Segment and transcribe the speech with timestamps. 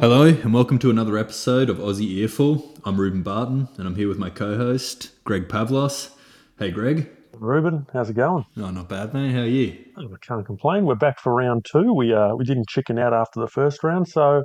[0.00, 2.72] Hello, and welcome to another episode of Aussie Earful.
[2.84, 6.14] I'm Ruben Barton, and I'm here with my co host, Greg Pavlos.
[6.56, 7.10] Hey, Greg.
[7.34, 8.46] Ruben, how's it going?
[8.58, 9.32] Oh, not bad, mate.
[9.32, 9.76] How are you?
[9.96, 10.86] I can't complain.
[10.86, 11.92] We're back for round two.
[11.92, 14.44] We uh, we didn't chicken out after the first round, so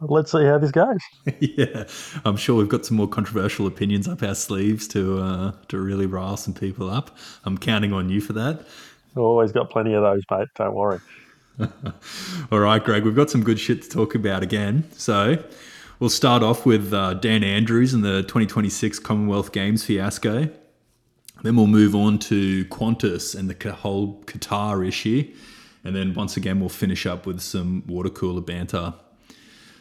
[0.00, 0.98] let's see how this goes.
[1.38, 1.84] yeah,
[2.24, 6.06] I'm sure we've got some more controversial opinions up our sleeves to uh, to really
[6.06, 7.16] rile some people up.
[7.44, 8.66] I'm counting on you for that.
[9.16, 10.48] Always got plenty of those, mate.
[10.56, 10.98] Don't worry.
[12.52, 14.84] All right, Greg, we've got some good shit to talk about again.
[14.92, 15.42] So
[15.98, 20.48] we'll start off with uh, Dan Andrews and the 2026 Commonwealth Games fiasco.
[21.42, 25.32] Then we'll move on to Qantas and the whole Qatar issue.
[25.84, 28.94] And then once again, we'll finish up with some water cooler banter.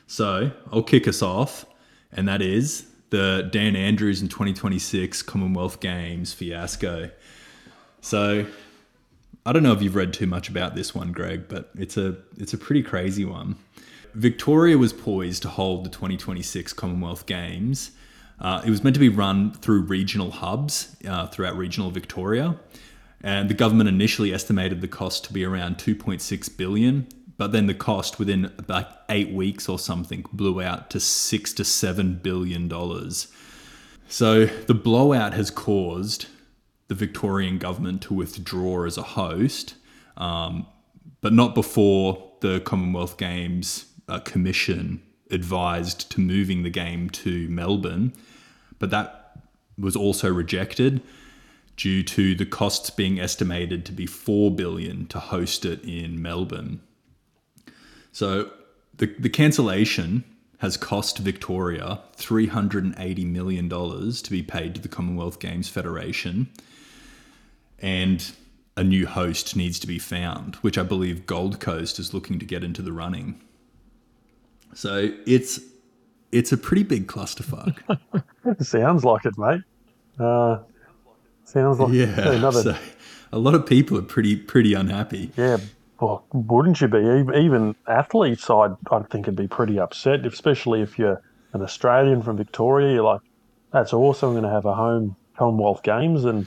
[0.08, 1.66] So I'll kick us off,
[2.12, 7.10] and that is the Dan Andrews in 2026 Commonwealth Games fiasco.
[8.02, 8.46] So
[9.48, 12.18] I don't know if you've read too much about this one, Greg, but it's a
[12.36, 13.56] it's a pretty crazy one.
[14.14, 17.92] Victoria was poised to hold the 2026 Commonwealth Games.
[18.42, 22.60] Uh, it was meant to be run through regional hubs uh, throughout regional Victoria,
[23.22, 27.08] and the government initially estimated the cost to be around 2.6 billion.
[27.38, 31.64] But then the cost within about eight weeks or something blew out to six to
[31.64, 33.30] seven billion dollars.
[34.10, 36.26] So the blowout has caused
[36.88, 39.76] the Victorian government to withdraw as a host,
[40.16, 40.66] um,
[41.22, 48.14] but not before the Commonwealth Games uh, Commission advised to moving the game to Melbourne.
[48.80, 49.42] But that
[49.78, 51.02] was also rejected
[51.76, 56.82] due to the costs being estimated to be 4 billion to host it in Melbourne.
[58.12, 58.52] So
[58.96, 60.24] the, the cancellation
[60.60, 66.50] has cost Victoria $380 million to be paid to the Commonwealth Games Federation
[67.80, 68.32] and
[68.76, 72.46] a new host needs to be found, which I believe Gold Coast is looking to
[72.46, 73.42] get into the running.
[74.74, 75.60] So it's
[76.32, 77.78] it's a pretty big clusterfuck.
[78.64, 79.62] sounds like it, mate.
[80.20, 80.60] Uh,
[81.46, 82.30] sounds like yeah.
[82.32, 82.62] Another...
[82.62, 82.78] So
[83.32, 85.32] a lot of people are pretty pretty unhappy.
[85.36, 85.58] Yeah.
[86.00, 87.00] Well, wouldn't you be?
[87.36, 91.20] Even athletes, I'd, I'd think would be pretty upset, especially if you're
[91.54, 92.94] an Australian from Victoria.
[92.94, 93.22] You're like,
[93.72, 94.30] that's awesome.
[94.30, 96.46] I'm going to have a home Commonwealth Games and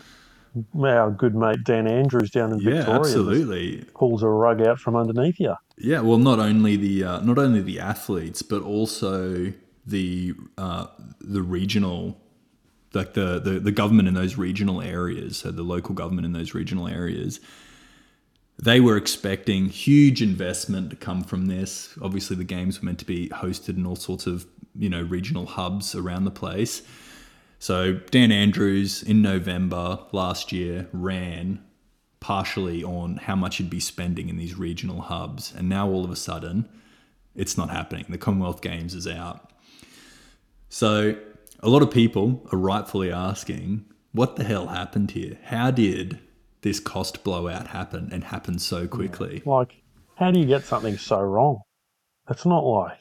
[0.83, 3.01] our good mate Dan Andrews down in yeah, Victoria.
[3.01, 3.85] absolutely.
[3.95, 5.55] Pulls a rug out from underneath you.
[5.77, 9.53] Yeah, well, not only the uh, not only the athletes, but also
[9.87, 10.87] the uh,
[11.21, 12.19] the regional,
[12.93, 16.55] like the, the the government in those regional areas, so the local government in those
[16.55, 17.41] regional areas.
[18.63, 21.97] They were expecting huge investment to come from this.
[22.03, 24.47] Obviously, the games were meant to be hosted in all sorts of
[24.77, 26.83] you know regional hubs around the place
[27.61, 31.63] so Dan Andrews in November last year ran
[32.19, 36.11] partially on how much he'd be spending in these regional hubs, and now all of
[36.11, 36.69] a sudden,
[37.35, 38.05] it's not happening.
[38.09, 39.51] The Commonwealth Games is out.
[40.69, 41.17] So
[41.61, 45.39] a lot of people are rightfully asking, what the hell happened here?
[45.45, 46.19] How did
[46.63, 49.43] this cost blowout happen and happen so quickly?
[49.47, 49.83] Like,
[50.17, 51.61] how do you get something so wrong?
[52.29, 52.99] It's not like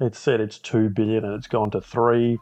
[0.00, 2.38] it said it's two billion and it's gone to three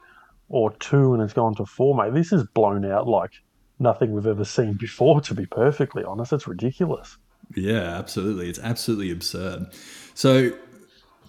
[0.48, 2.14] or two and it's gone to four, mate.
[2.14, 3.32] This is blown out like
[3.78, 6.32] nothing we've ever seen before, to be perfectly honest.
[6.32, 7.16] It's ridiculous.
[7.54, 8.48] Yeah, absolutely.
[8.48, 9.66] It's absolutely absurd.
[10.14, 10.52] So,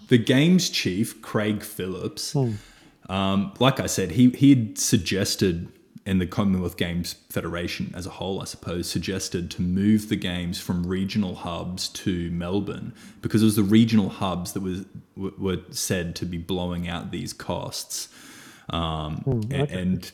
[0.08, 2.54] the games chief, Craig Phillips, hmm.
[3.10, 5.68] um, like I said, he he had suggested,
[6.06, 10.58] and the Commonwealth Games Federation as a whole, I suppose, suggested to move the games
[10.58, 14.86] from regional hubs to Melbourne because it was the regional hubs that was
[15.16, 18.08] were said to be blowing out these costs.
[18.70, 19.80] Um, mm, okay.
[19.80, 20.12] and,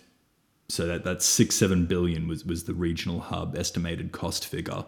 [0.69, 4.85] so that that six seven billion was was the regional hub estimated cost figure.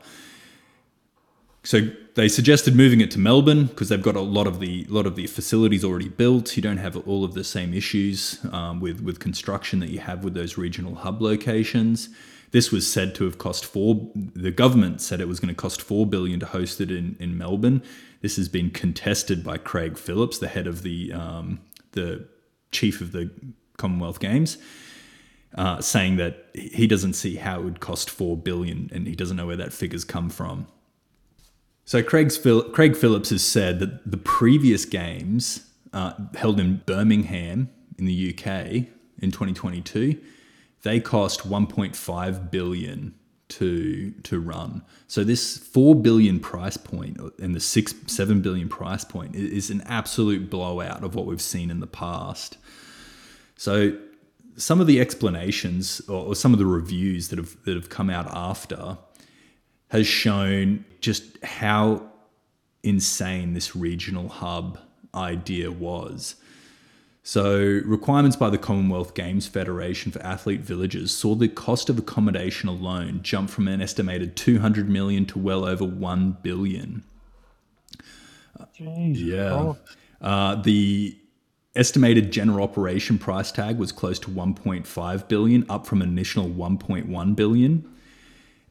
[1.63, 5.07] So they suggested moving it to Melbourne because they've got a lot of the lot
[5.07, 6.57] of the facilities already built.
[6.57, 10.25] You don't have all of the same issues um, with with construction that you have
[10.25, 12.09] with those regional hub locations.
[12.53, 14.09] This was said to have cost four.
[14.15, 17.37] The government said it was going to cost four billion to host it in in
[17.37, 17.83] Melbourne.
[18.23, 21.61] This has been contested by Craig Phillips, the head of the um,
[21.93, 22.29] the
[22.77, 23.31] chief of the
[23.77, 24.59] Commonwealth Games,
[25.57, 29.37] uh, saying that he doesn't see how it would cost four billion, and he doesn't
[29.37, 30.67] know where that figure's come from.
[31.85, 38.05] So Craig's Craig Phillips has said that the previous games uh, held in Birmingham in
[38.07, 38.89] the UK
[39.23, 40.21] in 2022,
[40.83, 43.15] they cost 1.5 billion
[43.49, 44.83] to to run.
[45.07, 49.83] So this four billion price point and the six seven billion price point is an
[49.83, 52.59] absolute blowout of what we've seen in the past.
[53.57, 53.97] So
[54.57, 58.27] some of the explanations or, some of the reviews that have that have come out
[58.33, 58.99] after
[59.89, 62.03] has shown just how
[62.83, 64.79] insane this regional hub
[65.15, 66.37] idea was.
[67.29, 72.69] So, requirements by the Commonwealth Games Federation for athlete villages saw the cost of accommodation
[72.69, 77.03] alone jump from an estimated 200 million to well over 1 billion.
[78.79, 79.53] Jeez, Yeah.
[79.55, 79.77] oh,
[80.21, 81.19] Uh, the
[81.75, 87.35] estimated general operation price tag was close to 1.5 billion, up from an initial 1.1
[87.35, 87.85] billion.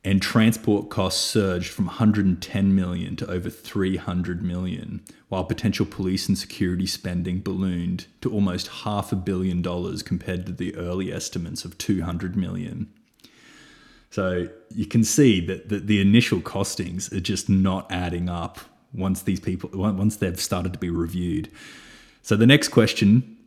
[0.06, 6.38] And transport costs surged from 110 million to over 300 million, while potential police and
[6.38, 11.80] security spending ballooned to almost half a billion dollars compared to the early estimates of
[11.80, 12.88] 200 million.
[14.12, 18.60] So you can see that the, the initial costings are just not adding up
[18.94, 21.50] once these people once they've started to be reviewed.
[22.22, 23.38] So the next question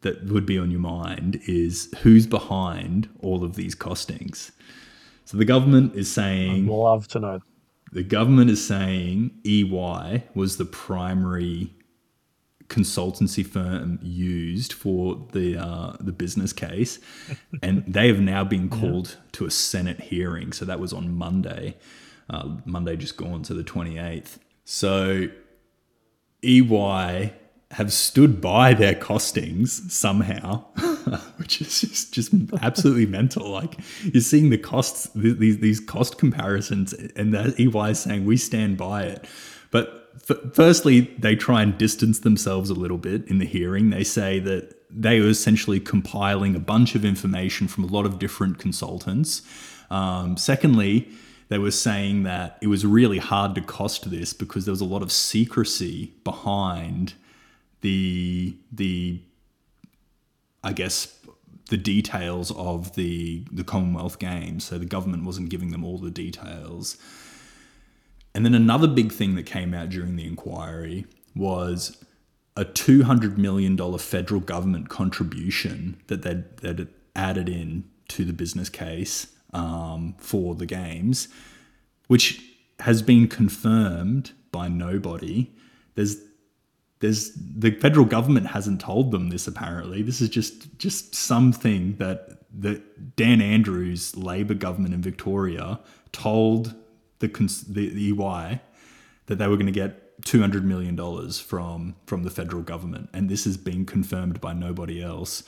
[0.00, 4.52] that would be on your mind is who's behind all of these costings?
[5.26, 7.40] So the government is saying love to know.
[7.92, 11.72] the government is saying EY was the primary
[12.68, 16.98] consultancy firm used for the uh, the business case,
[17.62, 20.52] and they have now been called to a Senate hearing.
[20.52, 21.76] So that was on Monday,
[22.30, 24.38] uh, Monday just gone, so the twenty eighth.
[24.64, 25.28] So
[26.42, 27.32] EY
[27.72, 30.64] have stood by their costings somehow,
[31.36, 32.32] which is just, just
[32.62, 33.50] absolutely mental.
[33.50, 38.36] Like you're seeing the costs, these these cost comparisons, and that EY is saying we
[38.36, 39.24] stand by it.
[39.70, 43.90] But f- firstly, they try and distance themselves a little bit in the hearing.
[43.90, 48.18] They say that they were essentially compiling a bunch of information from a lot of
[48.18, 49.42] different consultants.
[49.90, 51.08] Um, secondly,
[51.48, 54.86] they were saying that it was really hard to cost this because there was a
[54.86, 57.14] lot of secrecy behind
[57.82, 59.20] the the
[60.66, 61.16] I guess
[61.68, 64.64] the details of the the Commonwealth Games.
[64.64, 66.96] So the government wasn't giving them all the details.
[68.34, 71.78] And then another big thing that came out during the inquiry was
[72.56, 78.32] a two hundred million dollar federal government contribution that they'd, they'd added in to the
[78.32, 81.28] business case um, for the games,
[82.08, 82.42] which
[82.80, 85.50] has been confirmed by nobody.
[85.94, 86.16] There's
[87.00, 90.02] there's the federal government hasn't told them this apparently.
[90.02, 95.80] This is just just something that that Dan Andrews Labor government in Victoria
[96.12, 96.74] told
[97.18, 97.28] the
[97.68, 98.60] the, the EY
[99.26, 103.28] that they were going to get 200 million dollars from from the federal government and
[103.28, 105.42] this has been confirmed by nobody else.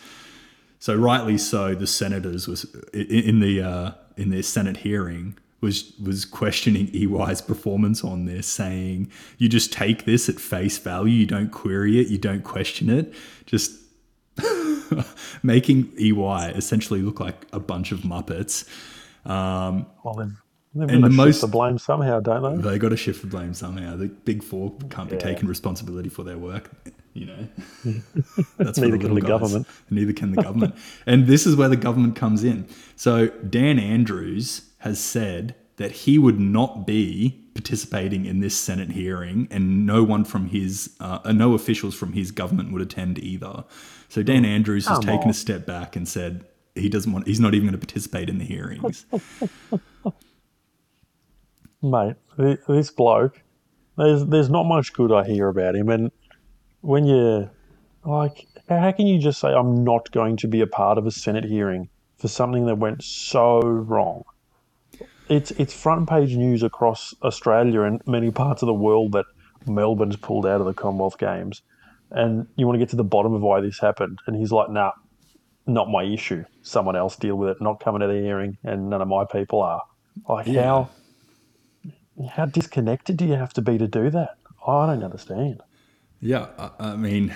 [0.80, 6.24] So rightly so the senators was in, the uh, in their senate hearing was was
[6.24, 11.50] questioning EY's performance on this, saying you just take this at face value, you don't
[11.50, 13.12] query it, you don't question it,
[13.46, 13.72] just
[15.42, 18.68] making EY essentially look like a bunch of muppets.
[19.24, 20.28] Um, Well, they've,
[20.74, 22.70] they've And got the most- the blame somehow, don't they?
[22.70, 23.96] they got to shift the blame somehow.
[23.96, 25.22] The big four can't be Yeah.
[25.22, 26.70] taking responsibility for their work.
[27.14, 27.48] You know,
[28.58, 29.28] that's Neither the can the guys.
[29.28, 29.66] government.
[29.90, 30.74] Neither can the government.
[31.04, 32.68] and this is where the government comes in.
[32.94, 39.48] So Dan Andrews has said that he would not be participating in this Senate hearing,
[39.50, 43.64] and no one from his, uh, no officials from his government would attend either.
[44.08, 45.30] So Dan Andrews has come taken on.
[45.30, 46.44] a step back and said
[46.74, 47.26] he doesn't want.
[47.26, 49.06] He's not even going to participate in the hearings.
[51.82, 53.42] Mate, this bloke,
[53.96, 55.88] there's there's not much good I hear about him.
[55.88, 56.10] And
[56.80, 57.50] when you,
[58.04, 61.10] like, how can you just say, I'm not going to be a part of a
[61.10, 64.24] Senate hearing for something that went so wrong?
[65.28, 69.26] It's, it's front page news across Australia and many parts of the world that
[69.66, 71.62] Melbourne's pulled out of the Commonwealth Games.
[72.10, 74.18] And you want to get to the bottom of why this happened.
[74.26, 74.92] And he's like, nah,
[75.66, 76.44] not my issue.
[76.62, 77.60] Someone else deal with it.
[77.60, 79.82] Not coming to the hearing, and none of my people are.
[80.28, 80.62] Like, Yeah.
[80.62, 80.90] how
[82.30, 84.30] how disconnected do you have to be to do that?
[84.66, 85.60] I don't understand.
[86.20, 87.32] Yeah, I, I mean,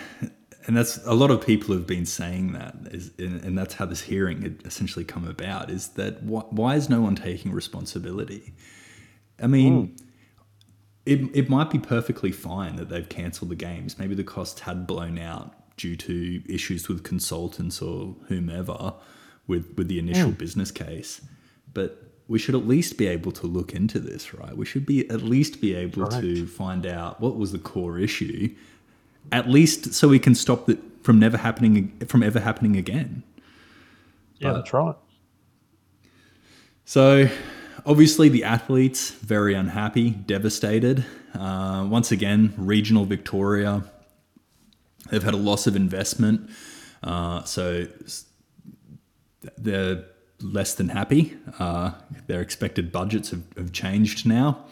[0.67, 3.87] and that's a lot of people have been saying that, is, and, and that's how
[3.87, 5.71] this hearing had essentially come about.
[5.71, 8.55] Is that why, why is no one taking responsibility?
[9.43, 9.95] I mean, hmm.
[11.05, 13.99] it it might be perfectly fine that they've cancelled the games.
[13.99, 18.95] Maybe the costs had blown out due to issues with consultants or whomever
[19.49, 20.37] with with the initial hmm.
[20.37, 21.21] business case,
[21.73, 22.09] but.
[22.29, 24.57] We should at least be able to look into this, right?
[24.57, 28.55] We should be at least be able to find out what was the core issue,
[29.31, 33.23] at least so we can stop it from never happening from ever happening again.
[34.39, 34.97] Yeah, But- that's right.
[36.85, 37.29] So,
[37.87, 41.05] obviously, the athletes very unhappy, devastated.
[41.35, 43.85] Uh, once again, regional Victoria,
[45.11, 46.51] they've had a loss of investment,
[47.03, 47.87] uh, so
[49.57, 50.05] they're
[50.41, 51.35] less than happy.
[51.59, 51.93] Uh,
[52.27, 54.65] their expected budgets have, have changed now,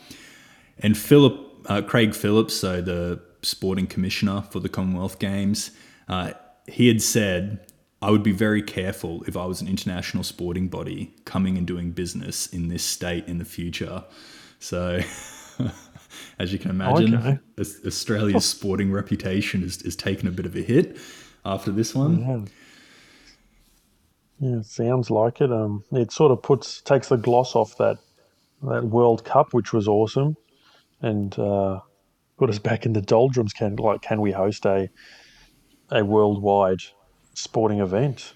[0.80, 5.70] and Philip uh, Craig Phillips, so the sporting commissioner for the Commonwealth Games.
[6.08, 6.32] Uh,
[6.66, 7.66] he had said,
[8.02, 11.90] I would be very careful if I was an international sporting body coming and doing
[11.90, 14.04] business in this state in the future.
[14.58, 15.00] So,
[16.38, 17.38] as you can imagine, Okay.
[17.86, 20.98] Australia's sporting reputation is, is taken a bit of a hit
[21.44, 22.20] after this one.
[22.20, 22.44] Yeah.
[24.42, 25.52] Yeah, sounds like it.
[25.52, 27.98] Um, it sort of puts takes the gloss off that
[28.62, 30.34] that World Cup, which was awesome,
[31.02, 31.80] and uh,
[32.40, 33.52] put us back in the doldrums.
[33.52, 34.88] Can like can we host a
[35.90, 36.80] a worldwide
[37.34, 38.32] sporting event?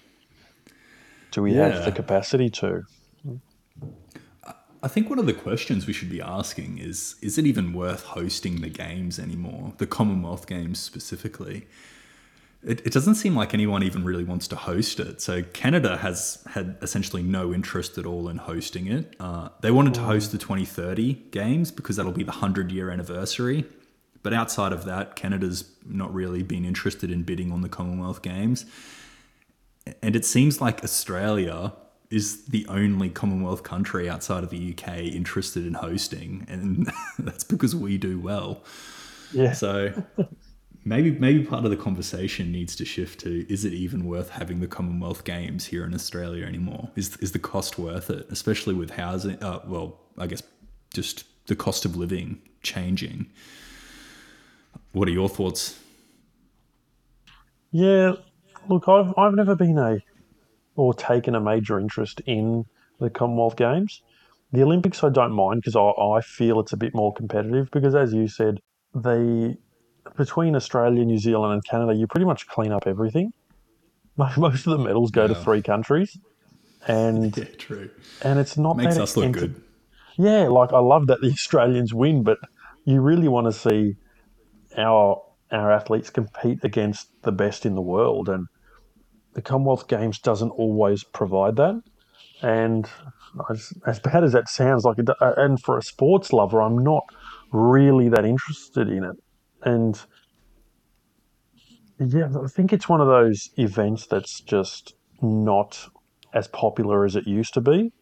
[1.31, 2.83] Do we have the capacity to?
[4.83, 8.03] I think one of the questions we should be asking is is it even worth
[8.03, 9.73] hosting the games anymore?
[9.79, 11.67] The Commonwealth Games specifically.
[12.63, 15.21] It, it doesn't seem like anyone even really wants to host it.
[15.21, 19.15] So Canada has had essentially no interest at all in hosting it.
[19.19, 23.65] Uh, they wanted to host the 2030 games because that'll be the 100 year anniversary.
[24.25, 28.65] But outside of that, Canada's not really been interested in bidding on the Commonwealth Games.
[30.01, 31.73] And it seems like Australia
[32.09, 37.75] is the only Commonwealth country outside of the UK interested in hosting, and that's because
[37.75, 38.63] we do well.
[39.31, 39.93] Yeah, So
[40.83, 44.59] maybe maybe part of the conversation needs to shift to: Is it even worth having
[44.59, 46.89] the Commonwealth Games here in Australia anymore?
[46.95, 49.37] Is is the cost worth it, especially with housing?
[49.43, 50.41] Uh, well, I guess
[50.95, 53.27] just the cost of living changing.
[54.95, 55.77] What are your thoughts?
[57.71, 58.13] Yeah,
[58.69, 59.97] look, I've I've never been a
[60.77, 62.63] or taken a major interest in
[63.01, 64.01] the Commonwealth Games.
[64.53, 67.93] The Olympics I don't mind because I, I feel it's a bit more competitive because
[67.93, 68.61] as you said,
[68.93, 69.57] they
[70.15, 73.33] between Australia, New Zealand and Canada, you pretty much clean up everything.
[74.17, 76.17] Most of the medals go to three countries.
[76.87, 77.89] And Yeah, true.
[78.21, 79.61] and it's not Makes that us look good.
[80.15, 82.37] yeah, like I love that the Australians win, but
[82.85, 83.97] you really want to see
[84.77, 88.47] our our athletes compete against the best in the world, and
[89.33, 91.81] the Commonwealth Games doesn't always provide that.
[92.41, 92.89] And
[93.49, 96.77] as, as bad as that sounds, like, it, uh, and for a sports lover, I'm
[96.77, 97.03] not
[97.51, 99.15] really that interested in it.
[99.63, 100.01] And
[101.99, 105.87] yeah, I think it's one of those events that's just not
[106.33, 107.93] as popular as it used to be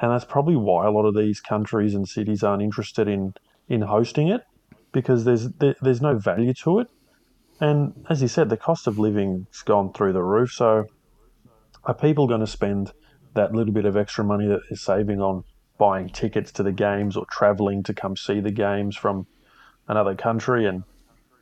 [0.00, 3.34] and that's probably why a lot of these countries and cities aren't interested in
[3.68, 4.42] in hosting it
[4.92, 6.88] because there's there, there's no value to it.
[7.60, 10.52] And as you said the cost of living's gone through the roof.
[10.52, 10.86] So
[11.84, 12.92] are people going to spend
[13.34, 15.44] that little bit of extra money that they're saving on
[15.78, 19.26] buying tickets to the games or traveling to come see the games from
[19.88, 20.66] another country?
[20.66, 20.84] And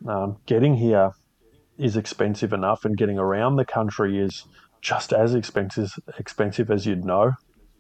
[0.07, 1.12] um, getting here
[1.76, 4.45] is expensive enough and getting around the country is
[4.81, 7.33] just as expensive expensive as you'd know.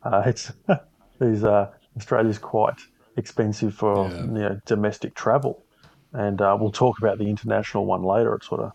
[0.02, 0.52] Uh, it's
[1.20, 2.80] these uh, Australia's quite
[3.18, 4.20] expensive for Yeah.
[4.20, 5.64] you know, domestic travel,
[6.12, 8.34] and uh, we'll talk about the international one later.
[8.34, 8.72] It sort of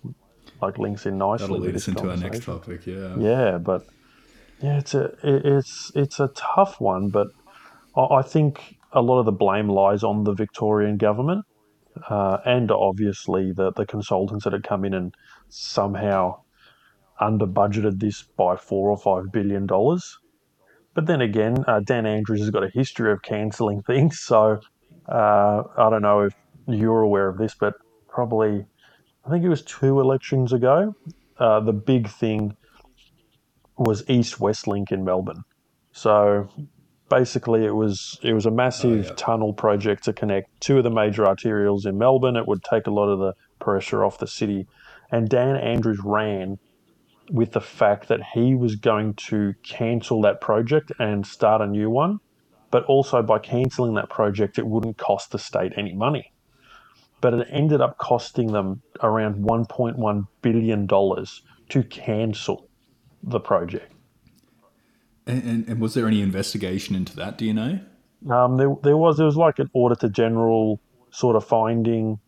[0.62, 1.48] like links in nicely.
[1.48, 2.86] That'll lead us into our next topic.
[2.86, 3.16] Yeah.
[3.18, 3.88] Yeah, but
[4.62, 7.28] yeah, it's a it's it's a tough one, but
[7.96, 11.46] I think a lot of the blame lies on the Victorian government
[12.10, 15.14] uh, and obviously the the consultants that had come in and
[15.50, 16.40] somehow
[17.20, 20.18] under budgeted this by four or five billion dollars.
[20.94, 24.60] But then again, uh, Dan Andrews has got a history of cancelling things, so
[25.08, 26.36] uh, I don't know if
[26.68, 27.76] you're aware of this, but
[28.08, 28.66] probably
[29.26, 30.96] I think it was two elections ago.
[31.40, 32.56] Uh, the big thing
[33.78, 35.44] was East West Link in Melbourne.
[35.92, 36.50] So
[37.10, 39.14] basically, it was it was a massive yeah.
[39.16, 42.36] tunnel project to connect two of the major arterials in Melbourne.
[42.36, 44.68] It would take a lot of the pressure off the city,
[45.12, 46.60] and Dan Andrews ran
[47.30, 51.90] with the fact that he was going to cancel that project and start a new
[51.90, 52.20] one.
[52.72, 56.34] But also by cancelling that project, it wouldn't cost the state any money.
[57.22, 62.68] But it ended up costing them around $1.1 billion to cancel
[63.22, 63.94] the project.
[65.26, 67.38] And, and, and was there any investigation into that?
[67.38, 67.80] Do you know?
[68.30, 72.20] Um, there, there was there was like an auditor general sort of finding,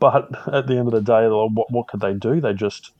[0.00, 2.40] but at the end of the day, what what could they do?
[2.40, 2.92] They just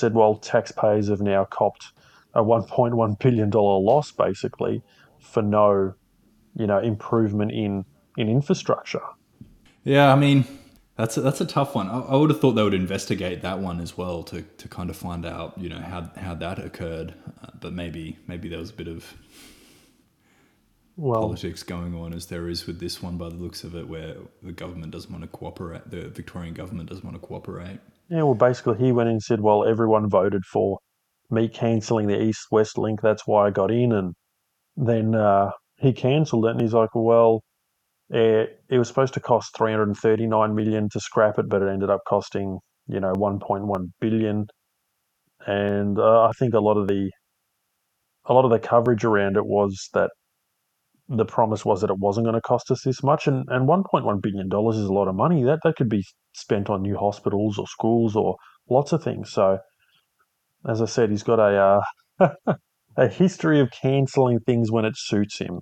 [0.00, 1.92] said, well, taxpayers have now copped
[2.34, 4.82] a 1.1 billion dollar loss basically
[5.18, 5.94] for no,
[6.54, 7.84] you know, improvement in
[8.16, 9.02] in infrastructure.
[9.84, 10.44] Yeah, I mean,
[10.96, 11.88] that's a, that's a tough one.
[11.88, 14.90] I, I would have thought they would investigate that one as well to, to kind
[14.90, 17.14] of find out, you know, how how that occurred.
[17.42, 19.14] Uh, but maybe maybe there was a bit of
[20.96, 23.88] Well, politics going on, as there is with this one, by the looks of it,
[23.88, 25.90] where the government doesn't want to cooperate.
[25.90, 27.80] The Victorian government doesn't want to cooperate.
[28.10, 30.78] Yeah, well, basically he went in and said, well, everyone voted for
[31.30, 33.00] me cancelling the East West link.
[33.02, 34.14] That's why I got in, and
[34.76, 37.42] then uh, he cancelled it, and he's like, well,
[38.10, 42.02] It, it was supposed to cost 339 million to scrap it, but it ended up
[42.08, 44.48] costing you know 1.1 billion.
[45.46, 47.10] And uh, I think a lot of the
[48.24, 50.10] a lot of the coverage around it was that
[51.10, 54.22] the promise was that it wasn't going to cost us this much, and and 1.1
[54.22, 55.42] billion dollars is a lot of money.
[55.42, 58.36] That that could be spent on new hospitals or schools or
[58.68, 59.30] lots of things.
[59.32, 59.58] So,
[60.68, 61.82] as I said, he's got a
[62.20, 62.54] uh,
[62.96, 65.60] a history of cancelling things when it suits him,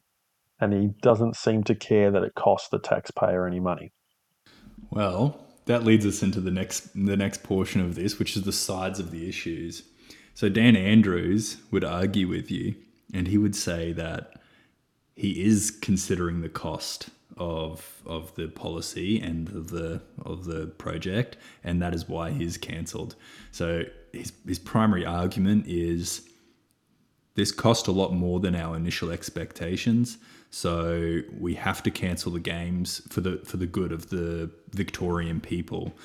[0.60, 3.90] and he doesn't seem to care that it costs the taxpayer any money.
[4.90, 8.52] Well, that leads us into the next the next portion of this, which is the
[8.52, 9.82] sides of the issues.
[10.34, 12.74] So Dan Andrews would argue with you,
[13.14, 14.37] and he would say that
[15.18, 21.36] he is considering the cost of of the policy and of the of the project,
[21.64, 23.16] and that is why he's cancelled.
[23.50, 23.82] So
[24.12, 26.28] his his primary argument is
[27.34, 30.18] this cost a lot more than our initial expectations.
[30.50, 35.40] So we have to cancel the games for the for the good of the Victorian
[35.40, 35.96] people.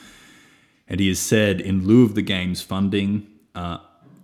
[0.88, 3.78] And he has said, in lieu of the games funding, uh,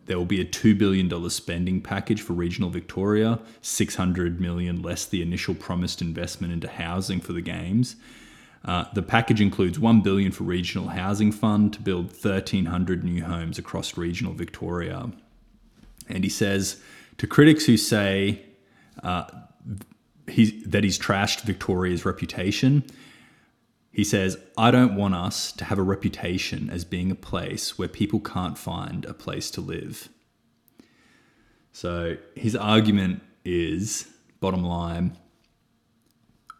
[0.10, 5.22] there will be a $2 billion spending package for regional Victoria, 600 million less the
[5.22, 7.96] initial promised investment into housing for the games.
[8.66, 13.60] Uh, the package includes 1 billion for regional housing fund to build 1300 new homes
[13.60, 15.12] across regional Victoria.
[16.08, 16.82] And he says
[17.20, 18.42] to critics who say
[19.04, 19.26] uh,
[20.28, 22.84] he, that he's trashed Victoria's reputation,
[23.92, 27.88] he says, I don't want us to have a reputation as being a place where
[27.88, 30.10] people can't find a place to live.
[31.72, 34.08] So his argument is
[34.40, 35.18] bottom line,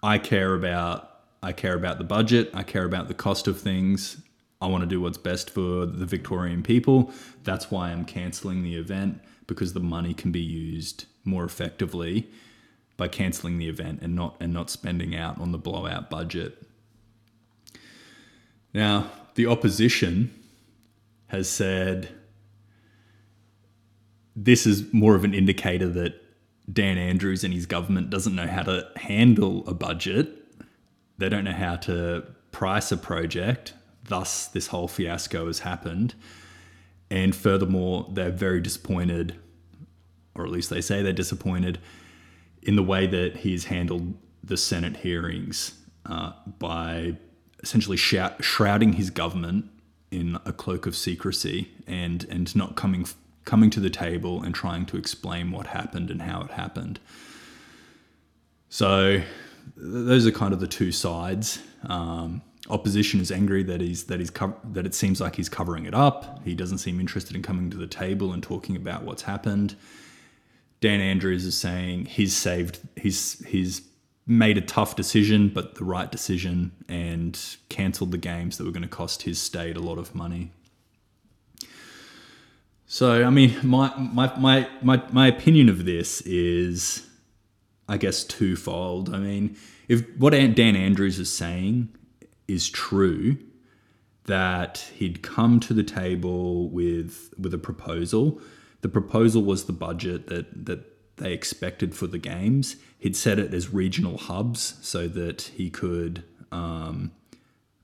[0.02, 1.06] I care about
[1.42, 4.22] I care about the budget, I care about the cost of things.
[4.62, 7.14] I want to do what's best for the Victorian people.
[7.46, 12.30] That's why I'm cancelling the event because the money can be used more effectively
[12.98, 16.66] by cancelling the event and not and not spending out on the blowout budget.
[18.74, 20.34] Now, the opposition
[21.28, 22.10] has said
[24.36, 26.22] this is more of an indicator that
[26.72, 30.30] Dan Andrews and his government doesn't know how to handle a budget.
[31.18, 33.74] They don't know how to price a project.
[34.04, 36.14] Thus, this whole fiasco has happened.
[37.12, 39.36] And furthermore, they're very disappointed,
[40.36, 41.80] or at least they say they're disappointed,
[42.62, 45.74] in the way that he's handled the Senate hearings
[46.06, 47.18] uh, by
[47.62, 49.66] essentially shrouding his government
[50.12, 53.06] in a cloak of secrecy and and not coming
[53.46, 57.00] coming to the table and trying to explain what happened and how it happened.
[58.70, 59.22] So
[59.76, 61.60] those are kind of the two sides.
[61.88, 65.86] Um, opposition is angry that he's that he's co- that it seems like he's covering
[65.86, 66.42] it up.
[66.44, 69.76] He doesn't seem interested in coming to the table and talking about what's happened.
[70.82, 73.82] Dan Andrews is saying he's saved he's he's
[74.30, 78.84] made a tough decision, but the right decision, and cancelled the games that were going
[78.84, 80.52] to cost his state a lot of money.
[82.86, 87.08] So, I mean, my, my, my, my, my opinion of this is,
[87.88, 89.14] I guess, twofold.
[89.14, 91.90] I mean, if what Dan Andrews is saying
[92.48, 93.38] is true,
[94.26, 98.40] that he'd come to the table with with a proposal.
[98.82, 102.76] The proposal was the budget that that they expected for the games.
[102.98, 107.12] He'd set it as regional hubs so that he could um,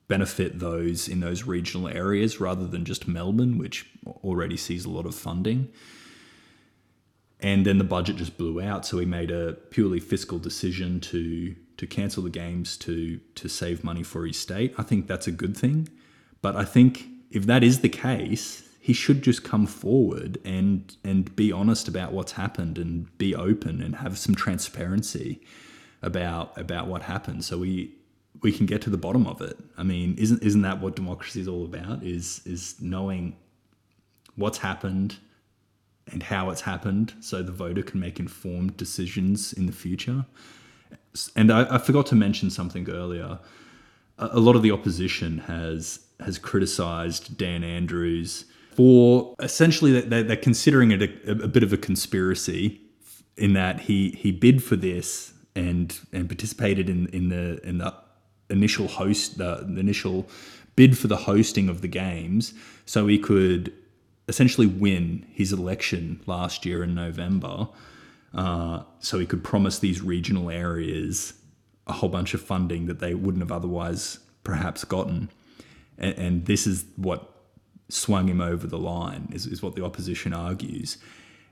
[0.07, 3.89] benefit those in those regional areas rather than just Melbourne, which
[4.23, 5.69] already sees a lot of funding.
[7.39, 11.55] And then the budget just blew out, so he made a purely fiscal decision to
[11.77, 14.73] to cancel the games to to save money for his state.
[14.77, 15.89] I think that's a good thing,
[16.41, 21.35] but I think if that is the case, he should just come forward and and
[21.35, 25.41] be honest about what's happened and be open and have some transparency
[26.03, 27.95] about about what happened so we
[28.43, 29.57] we can get to the bottom of it.
[29.75, 32.03] I mean, isn't isn't that what democracy is all about?
[32.03, 33.35] Is is knowing
[34.35, 35.15] what's happened
[36.11, 40.27] and how it's happened so the voter can make informed decisions in the future.
[41.35, 43.39] And I, I forgot to mention something earlier.
[44.19, 50.91] A, lot of the opposition has has criticized Dan Andrews for essentially they're, they're considering
[50.91, 52.81] it a, a, bit of a conspiracy
[53.37, 57.93] in that he he bid for this and and participated in in the in the
[58.49, 60.27] initial host the, the initial
[60.75, 62.53] bid for the hosting of the games
[62.85, 63.73] so he could
[64.27, 67.67] essentially win his election last year in November
[68.33, 71.33] uh, so he could promise these regional areas
[71.87, 75.29] a whole bunch of funding that they wouldn't have otherwise perhaps gotten.
[75.97, 77.34] And, and this is what
[77.89, 80.97] swung him over the line, is, is what the opposition argues.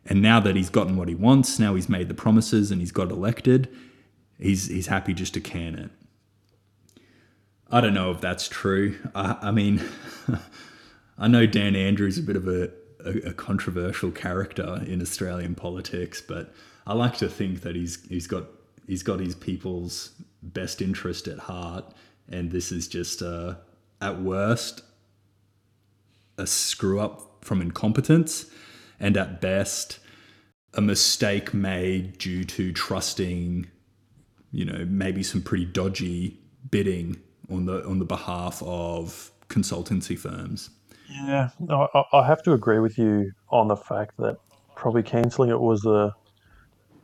[0.06, 2.92] And now that he's gotten what he wants, now he's made the promises and he's
[2.92, 3.74] got elected,
[4.40, 5.92] he's, he's happy just to can it.
[7.72, 9.00] I don't know if that's true.
[9.16, 9.82] I, I mean,
[11.18, 12.70] I know Dan Andrews is a bit of a,
[13.04, 16.54] a, a, controversial character in Australian politics, but
[16.86, 18.46] I like to think that he's he's got
[18.86, 20.12] he's got his people's
[20.44, 21.86] best interest at heart,
[22.30, 23.56] and this is just uh,
[24.02, 24.84] at worst
[26.38, 28.46] a screw up from incompetence,
[29.00, 30.00] and at best
[30.74, 33.68] a mistake made due to trusting,
[34.52, 36.40] you know, maybe some pretty dodgy
[36.72, 37.18] bidding
[37.52, 40.70] on the on the behalf of consultancy firms.
[41.10, 44.38] Yeah, I, I have to agree with you on the fact that
[44.76, 46.12] probably cancelling it was the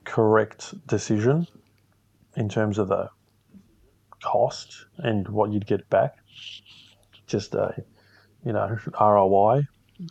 [0.06, 1.46] correct decision
[2.36, 3.10] in terms of the
[4.24, 6.15] cost and what you'd get back.
[7.28, 7.84] Just a,
[8.45, 9.63] you know, ROI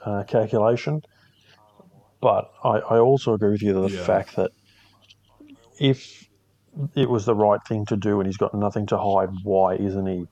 [0.04, 1.02] uh, calculation.
[2.20, 4.04] But I, I also agree with you that the yeah.
[4.04, 4.50] fact that
[5.78, 6.28] if
[6.94, 10.06] it was the right thing to do and he's got nothing to hide, why isn't
[10.06, 10.26] he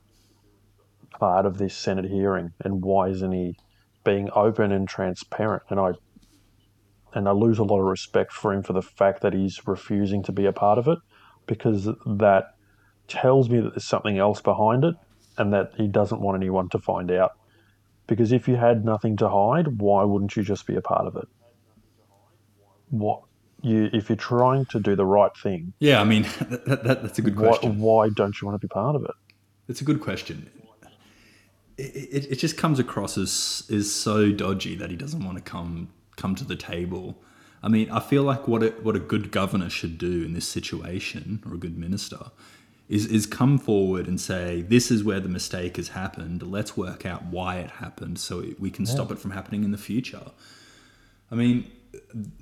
[1.19, 3.57] part of this Senate hearing and why isn't he
[4.05, 5.63] being open and transparent?
[5.71, 5.93] And I
[7.15, 10.23] and I lose a lot of respect for him for the fact that he's refusing
[10.25, 10.99] to be a part of it
[11.47, 12.45] because that
[13.09, 14.95] tells me that there's something else behind it
[15.39, 17.33] and that he doesn't want anyone to find out.
[18.07, 21.17] Because if you had nothing to hide, why wouldn't you just be a part of
[21.17, 21.29] it?
[22.91, 23.23] What
[23.63, 25.73] you if you're trying to do the right thing?
[25.79, 27.79] Yeah, I mean that, that, that's a good question.
[27.81, 29.15] Why, why, don't you want to be part of it?
[29.69, 30.49] It's a good question.
[31.77, 35.43] It, it, it just comes across as is so dodgy that he doesn't want to
[35.43, 37.21] come come to the table.
[37.63, 40.47] I mean, I feel like what a, what a good governor should do in this
[40.47, 42.31] situation, or a good minister,
[42.89, 46.43] is is come forward and say, "This is where the mistake has happened.
[46.43, 48.93] Let's work out why it happened, so we can yeah.
[48.93, 50.31] stop it from happening in the future."
[51.31, 51.71] I mean,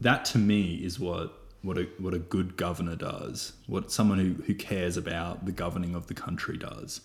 [0.01, 3.55] that to me is what what a what a good governor does.
[3.67, 7.01] What someone who who cares about the governing of the country does,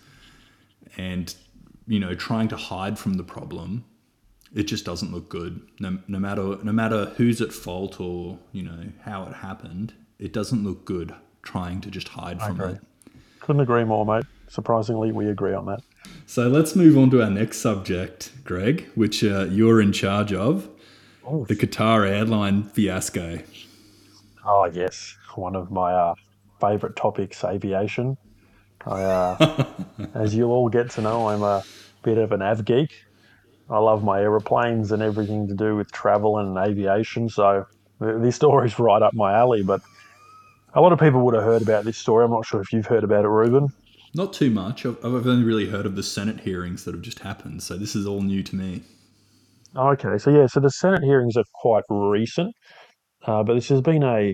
[0.97, 1.34] and
[1.88, 3.86] you know, trying to hide from the problem,
[4.54, 5.62] it just doesn't look good.
[5.80, 10.34] No, no matter no matter who's at fault or you know how it happened, it
[10.34, 12.82] doesn't look good trying to just hide from it.
[13.49, 14.25] Couldn't agree more, mate.
[14.47, 15.81] Surprisingly, we agree on that.
[16.27, 20.69] So let's move on to our next subject, Greg, which uh, you're in charge of
[21.25, 21.45] oh.
[21.45, 23.39] the Qatar airline fiasco.
[24.45, 25.17] Oh, yes.
[25.33, 26.13] One of my uh,
[26.62, 28.17] favourite topics, aviation.
[28.85, 29.65] I, uh,
[30.13, 31.63] as you all get to know, I'm a
[32.03, 32.91] bit of an av geek.
[33.67, 37.29] I love my aeroplanes and everything to do with travel and aviation.
[37.29, 37.65] So
[37.99, 39.63] this story's right up my alley.
[39.63, 39.81] But
[40.73, 42.25] a lot of people would have heard about this story.
[42.25, 43.69] I'm not sure if you've heard about it, Ruben.
[44.15, 44.86] Not too much.
[44.86, 47.62] I've only really heard of the Senate hearings that have just happened.
[47.62, 48.84] So this is all new to me.
[49.75, 52.55] Okay, so yeah, so the Senate hearings are quite recent,
[53.27, 54.34] uh, but this has been a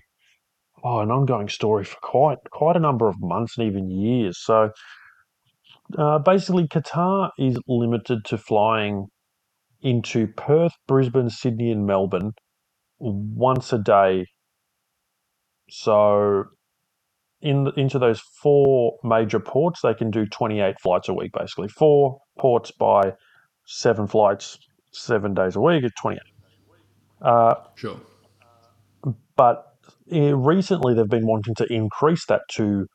[0.82, 4.38] oh, an ongoing story for quite quite a number of months and even years.
[4.42, 4.70] So
[5.98, 9.08] uh, basically, Qatar is limited to flying
[9.82, 12.32] into Perth, Brisbane, Sydney, and Melbourne
[13.00, 14.26] once a day.
[15.70, 16.46] So
[17.42, 21.68] in into those four major ports, they can do 28 flights a week, basically.
[21.68, 23.14] Four ports by
[23.66, 24.58] seven flights
[24.92, 26.20] seven days a week at 28.
[27.22, 28.00] Uh, sure.
[29.36, 29.66] But
[30.12, 32.88] eh, recently they've been wanting to increase that to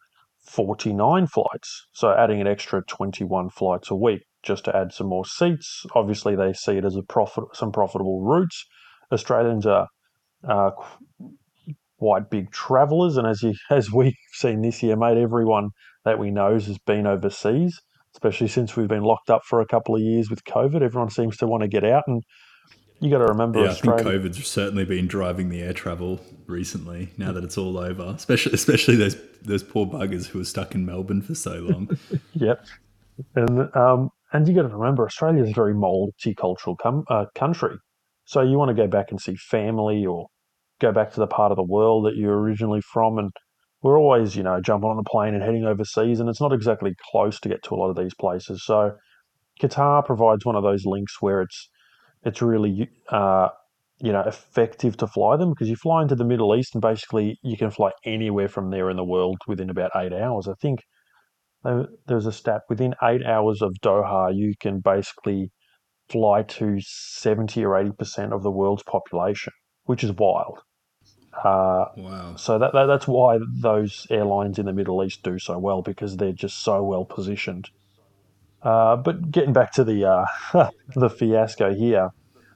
[0.46, 1.87] 49 flights.
[1.92, 5.85] So adding an extra 21 flights a week just to add some more seats.
[5.94, 8.64] Obviously, they see it as a profit, some profitable routes.
[9.12, 9.87] Australians are
[10.48, 10.70] uh,
[12.00, 15.70] quite big travellers, and as you, as we've seen this year, mate, everyone
[16.04, 17.80] that we know has been overseas
[18.14, 20.82] especially since we've been locked up for a couple of years with COVID.
[20.82, 22.22] Everyone seems to want to get out, and
[23.00, 23.60] you got to remember.
[23.60, 24.08] Yeah, Australia.
[24.08, 27.10] I think COVID's certainly been driving the air travel recently.
[27.16, 30.84] Now that it's all over, especially especially those those poor buggers who were stuck in
[30.84, 31.96] Melbourne for so long.
[32.32, 32.66] yep,
[33.34, 37.76] and um, and you got to remember, Australia is a very multicultural com- uh, country.
[38.24, 40.28] So you want to go back and see family, or
[40.80, 43.30] go back to the part of the world that you're originally from, and
[43.82, 46.92] we're always, you know, jumping on a plane and heading overseas, and it's not exactly
[47.10, 48.64] close to get to a lot of these places.
[48.64, 48.92] So
[49.60, 51.68] Qatar provides one of those links where it's
[52.24, 53.48] it's really uh,
[53.98, 57.38] you know effective to fly them because you fly into the Middle East and basically
[57.42, 60.48] you can fly anywhere from there in the world within about eight hours.
[60.48, 60.80] I think
[62.06, 65.50] there's a stat within eight hours of Doha, you can basically
[66.08, 69.52] fly to seventy or eighty percent of the world's population,
[69.84, 70.58] which is wild.
[71.32, 72.34] Uh, wow.
[72.36, 76.16] So that, that, that's why those airlines in the Middle East do so well because
[76.16, 77.70] they're just so well positioned.
[78.62, 82.10] Uh, but getting back to the uh, the fiasco here,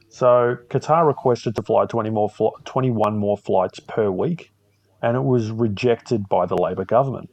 [0.08, 4.52] so Qatar requested to fly 20 more fl- 21 more flights per week,
[5.00, 7.30] and it was rejected by the Labor government.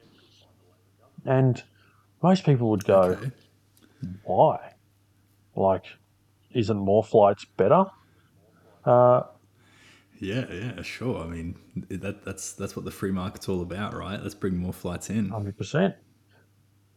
[1.25, 1.62] And
[2.23, 3.32] most people would go, okay.
[4.23, 4.73] why?
[5.56, 5.86] Like,
[6.51, 7.86] isn't more flights better?
[8.86, 9.23] Uh,
[10.22, 11.24] Yeah, yeah, sure.
[11.24, 11.58] I mean,
[11.90, 14.22] that that's that's what the free market's all about, right?
[14.22, 15.32] Let's bring more flights in.
[15.32, 15.96] 100%.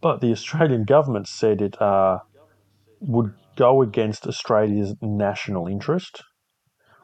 [0.03, 2.19] But the Australian government said it uh,
[3.01, 6.23] would go against Australia's national interest,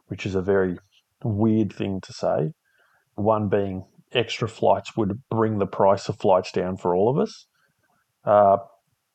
[0.09, 0.77] which is a very
[1.25, 2.53] weird thing to say.
[3.15, 7.47] One being extra flights would bring the price of flights down for all of us.
[8.27, 8.59] Uh,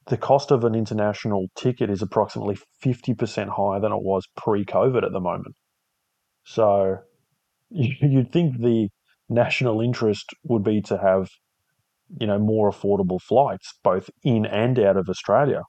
[0.08, 5.04] the cost of an international ticket is approximately 50% higher than it was pre COVID
[5.04, 5.56] at the moment.
[6.45, 6.99] So
[7.69, 8.89] you'd think the
[9.29, 11.29] national interest would be to have,
[12.19, 15.63] you know, more affordable flights, both in and out of Australia.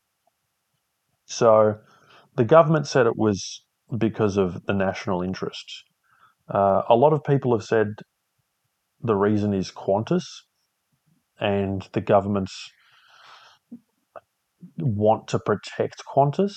[1.24, 1.78] So
[2.36, 3.64] the government said it was
[3.96, 5.84] because of the national interest.
[6.48, 7.88] Uh, a lot of people have said
[9.02, 10.24] the reason is Qantas
[11.40, 12.70] and the government's
[14.78, 16.54] want to protect Qantas,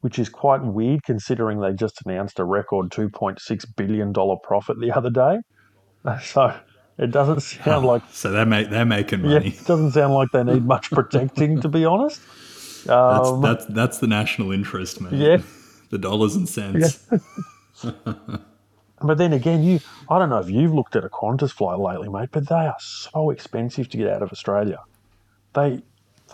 [0.00, 5.10] which is quite weird considering they just announced a record $2.6 billion profit the other
[5.10, 5.38] day.
[6.22, 6.54] So
[6.98, 8.02] it doesn't sound like.
[8.12, 9.48] So they're make, they're making Yeah, money.
[9.48, 12.20] it doesn't sound like they need much protecting, to be honest.
[12.86, 15.14] That's Um, that's that's the national interest, man.
[15.16, 15.38] yeah.
[15.90, 17.04] the dollars and cents.
[19.02, 22.08] But then again, you I don't know if you've looked at a Qantas flight lately,
[22.08, 24.78] mate, but they are so expensive to get out of Australia.
[25.52, 25.82] They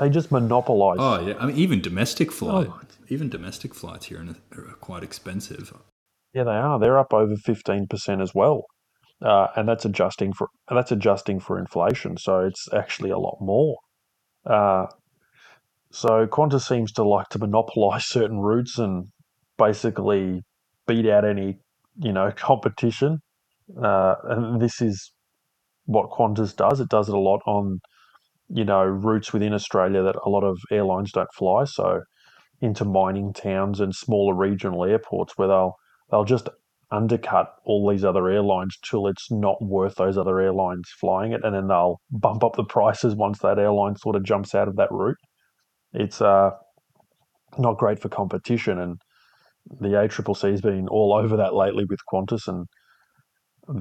[0.00, 0.98] they just monopolise.
[1.00, 2.80] Oh yeah, I mean even domestic flight, Oh.
[3.08, 4.24] even domestic flights here
[4.56, 5.72] are quite expensive.
[6.32, 6.78] Yeah, they are.
[6.78, 8.64] They're up over fifteen percent as well,
[9.20, 12.16] uh, and that's adjusting for that's adjusting for inflation.
[12.16, 13.76] So it's actually a lot more.
[14.46, 14.86] Uh,
[15.90, 19.08] so Qantas seems to like to monopolise certain routes and
[19.58, 20.42] basically
[20.86, 21.58] beat out any
[21.98, 23.18] you know competition.
[23.82, 25.12] Uh, and this is
[25.84, 26.80] what Qantas does.
[26.80, 27.80] It does it a lot on
[28.52, 31.64] you know routes within Australia that a lot of airlines don't fly.
[31.64, 32.02] So
[32.60, 35.74] into mining towns and smaller regional airports where they'll
[36.10, 36.48] they'll just
[36.90, 41.54] undercut all these other airlines till it's not worth those other airlines flying it, and
[41.54, 44.92] then they'll bump up the prices once that airline sort of jumps out of that
[44.92, 45.16] route.
[45.94, 46.50] It's uh,
[47.58, 48.96] not great for competition, and
[49.80, 52.66] the ACCC has been all over that lately with Qantas, and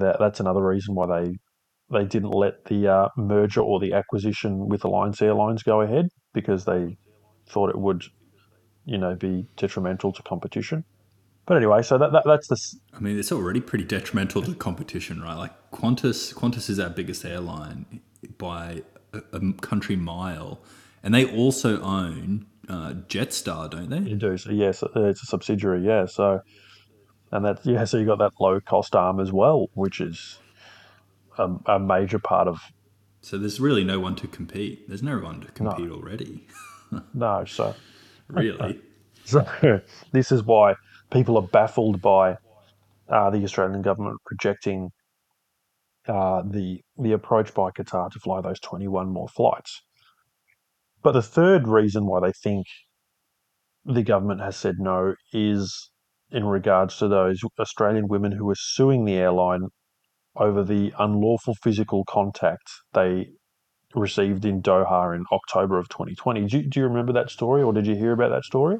[0.00, 1.36] that that's another reason why they
[1.92, 6.64] they didn't let the uh, merger or the acquisition with Alliance Airlines go ahead because
[6.64, 6.96] they
[7.48, 8.04] thought it would,
[8.84, 10.84] you know, be detrimental to competition.
[11.46, 12.56] But anyway, so that, that that's the
[12.96, 15.36] I mean, it's already pretty detrimental to competition, right?
[15.36, 18.00] Like Qantas, Qantas is our biggest airline
[18.38, 20.60] by a, a country mile,
[21.02, 24.10] and they also own uh, Jetstar, don't they?
[24.10, 24.36] you do.
[24.36, 25.84] So yes, it's a subsidiary.
[25.84, 26.06] Yeah.
[26.06, 26.40] So
[27.32, 30.38] and that yeah, so you got that low cost arm as well, which is
[31.38, 32.60] a, a major part of
[33.20, 34.88] So there's really no one to compete.
[34.88, 36.46] There's no one to compete already,
[37.14, 37.44] no.
[37.44, 37.74] So
[38.28, 38.80] really.
[39.24, 39.46] So
[40.10, 40.74] this is why
[41.12, 42.38] people are baffled by
[43.08, 44.90] uh, the Australian government projecting
[46.08, 49.80] uh, the the approach by Qatar to fly those 21 more flights.
[51.02, 52.66] But the third reason why they think
[53.84, 55.90] the government has said no is
[56.30, 59.68] in regards to those Australian women who are suing the airline
[60.36, 63.28] over the unlawful physical contact they
[63.94, 66.46] received in Doha in October of 2020.
[66.46, 68.78] Do you, do you remember that story or did you hear about that story?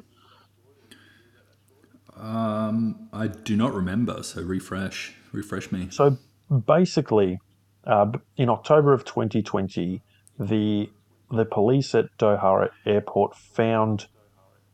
[2.15, 4.23] Um, I do not remember.
[4.23, 5.87] So refresh, refresh me.
[5.91, 6.17] So
[6.65, 7.39] basically,
[7.85, 10.01] uh, in October of 2020,
[10.39, 10.89] the
[11.31, 14.05] the police at Doha Airport found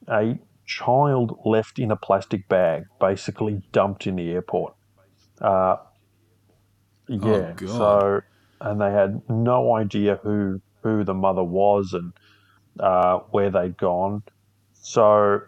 [0.10, 4.76] a child left in a plastic bag, basically dumped in the airport.
[5.40, 5.78] Uh,
[7.10, 7.54] yeah.
[7.56, 7.70] God.
[7.70, 8.22] so,
[8.62, 12.14] and they had no idea who who the mother was and
[12.80, 14.24] uh, where they'd gone.
[14.74, 15.42] So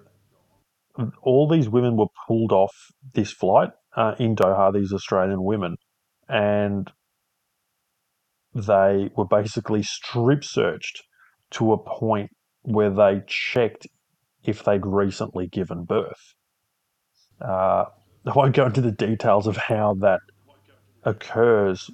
[1.21, 2.76] all these women were pulled off
[3.13, 5.78] this flight uh, in Doha, these Australian women,
[6.28, 6.91] and
[8.54, 11.04] they were basically strip searched
[11.52, 12.32] to a point
[12.63, 13.88] where they checked
[14.43, 16.36] if they'd recently given birth.
[17.41, 17.86] Uh,
[18.26, 20.19] I won't go into the details of how that
[21.04, 21.90] occurs.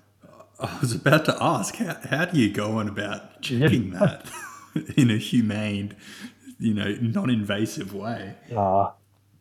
[0.60, 4.26] I was about to ask, how, how do you go on about checking that
[4.98, 5.96] in a humane,
[6.60, 8.36] you know, non-invasive way?
[8.56, 8.91] Uh,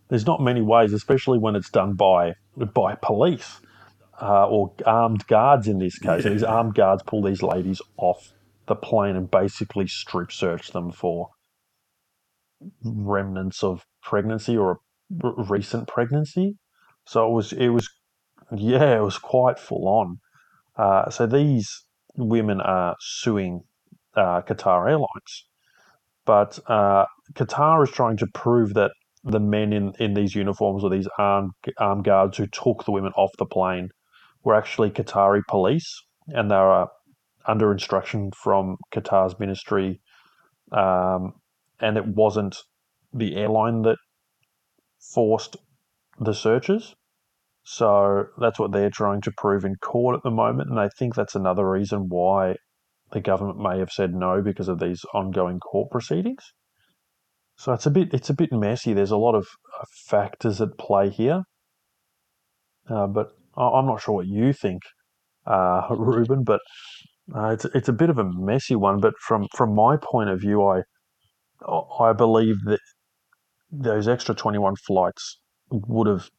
[0.09, 2.35] there's not many ways, especially when it's done by
[2.74, 3.61] by police
[4.22, 5.66] uh, or armed guards.
[5.68, 6.31] In this case, Yeah.
[6.33, 8.33] these armed guards pull these ladies off
[8.66, 11.31] the plane and basically strip search them for
[12.85, 14.76] remnants of pregnancy or a
[15.26, 16.57] r- recent pregnancy.
[17.07, 17.88] So it was it was
[18.54, 20.18] yeah, it was quite full on.
[20.76, 21.85] Uh, so these
[22.16, 23.62] women are suing
[24.16, 25.44] uh, Qatar Airlines,
[26.24, 28.92] But uh, Qatar is trying to prove that
[29.24, 33.12] the men in, in these uniforms or these armed, armed guards who took the women
[33.16, 33.90] off the plane
[34.44, 36.88] were actually Qatari police and they were
[37.46, 40.00] under instruction from Qatar's ministry.
[40.72, 41.35] Um,
[41.80, 42.56] and it wasn't
[43.12, 43.98] the airline that
[45.14, 45.56] forced
[46.20, 46.94] the searches.
[47.68, 50.70] So that's what they're trying to prove in court at the moment.
[50.70, 52.55] And I think that's another reason why
[53.11, 56.44] the government may have said no because of these ongoing court proceedings.
[57.57, 58.92] So it's a bit it's a bit messy.
[58.92, 59.48] There's a lot of
[59.81, 61.42] uh, factors at play here,
[62.88, 64.83] uh, but I'm not sure what you think,
[65.44, 66.44] uh, Ruben.
[66.44, 66.61] But
[67.35, 69.00] uh, it's it's a bit of a messy one.
[69.00, 70.83] But from from my point of view, I
[71.98, 72.81] I believe that
[73.72, 76.31] those extra 21 flights would have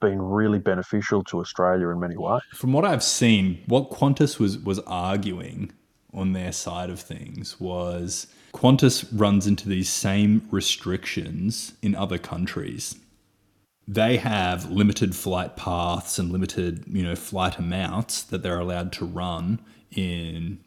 [0.00, 2.42] been really beneficial to Australia in many ways.
[2.54, 5.72] From what I've seen, what Qantas was was arguing
[6.12, 12.96] on their side of things was Qantas runs into these same restrictions in other countries.
[13.86, 19.04] They have limited flight paths and limited, you know, flight amounts that they're allowed to
[19.04, 19.60] run
[19.90, 20.60] in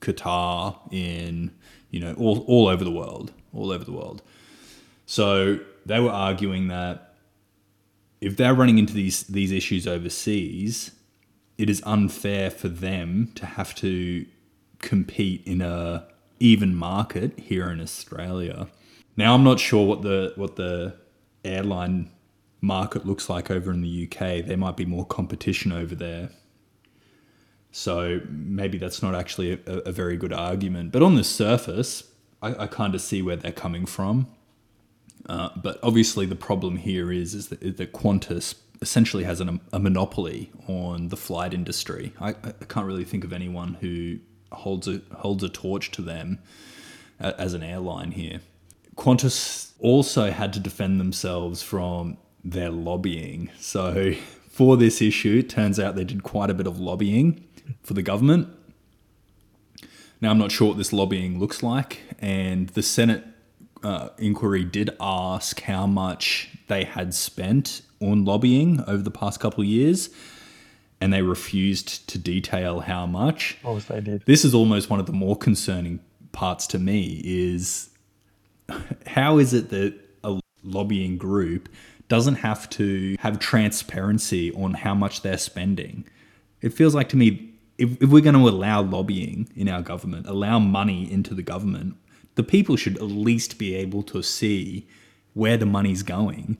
[0.00, 1.52] Qatar, in,
[1.90, 4.22] you know, all, all over the world, all over the world.
[5.06, 7.05] So they were arguing that
[8.20, 10.92] if they're running into these these issues overseas,
[11.58, 14.26] it is unfair for them to have to
[14.78, 16.06] compete in a
[16.38, 18.68] even market here in Australia.
[19.16, 20.96] Now I'm not sure what the what the
[21.44, 22.10] airline
[22.60, 24.44] market looks like over in the UK.
[24.44, 26.30] There might be more competition over there.
[27.70, 30.92] So maybe that's not actually a, a very good argument.
[30.92, 32.04] But on the surface,
[32.42, 34.28] I, I kind of see where they're coming from.
[35.28, 39.78] Uh, but obviously, the problem here is is that, that Qantas essentially has an, a
[39.78, 42.12] monopoly on the flight industry.
[42.20, 44.18] I, I can't really think of anyone who
[44.52, 46.38] holds a holds a torch to them
[47.18, 48.40] as an airline here.
[48.96, 53.50] Qantas also had to defend themselves from their lobbying.
[53.58, 54.14] So
[54.48, 57.44] for this issue, it turns out they did quite a bit of lobbying
[57.82, 58.48] for the government.
[60.20, 63.24] Now I'm not sure what this lobbying looks like, and the Senate
[63.86, 69.62] uh, inquiry did ask how much they had spent on lobbying over the past couple
[69.62, 70.10] of years
[71.00, 73.54] and they refused to detail how much.
[73.58, 74.24] Of course they did.
[74.26, 76.00] This is almost one of the more concerning
[76.32, 77.90] parts to me is
[79.06, 79.94] how is it that
[80.24, 81.68] a lobbying group
[82.08, 86.04] doesn't have to have transparency on how much they're spending?
[86.60, 90.26] It feels like to me if, if we're going to allow lobbying in our government,
[90.26, 91.96] allow money into the government,
[92.36, 94.86] the people should at least be able to see
[95.34, 96.56] where the money's going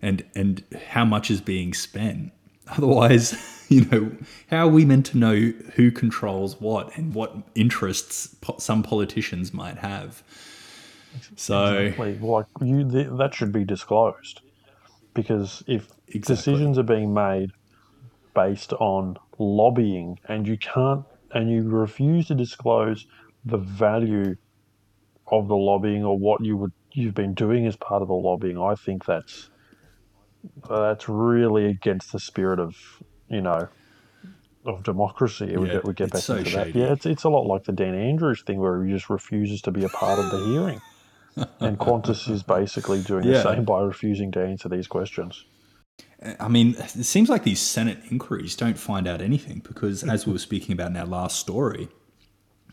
[0.00, 2.32] and and how much is being spent.
[2.68, 3.34] Otherwise,
[3.68, 4.12] you know,
[4.48, 9.52] how are we meant to know who controls what and what interests po- some politicians
[9.52, 10.22] might have?
[11.34, 12.18] So, exactly.
[12.20, 12.84] like you,
[13.16, 14.42] that should be disclosed
[15.12, 16.36] because if exactly.
[16.36, 17.50] decisions are being made
[18.34, 23.06] based on lobbying and you can't and you refuse to disclose
[23.44, 24.36] the value
[25.30, 28.58] of the lobbying or what you would you've been doing as part of the lobbying,
[28.58, 29.50] I think that's
[30.68, 32.76] that's really against the spirit of
[33.28, 33.68] you know
[34.64, 35.48] of democracy.
[35.50, 36.72] Yeah, we get, we get back so into shady.
[36.72, 36.78] that.
[36.78, 39.70] Yeah, it's it's a lot like the Dan Andrews thing where he just refuses to
[39.70, 40.80] be a part of the hearing,
[41.60, 43.42] and Qantas is basically doing yeah.
[43.42, 45.44] the same by refusing to answer these questions.
[46.38, 50.32] I mean, it seems like these Senate inquiries don't find out anything because, as we
[50.32, 51.88] were speaking about in our last story,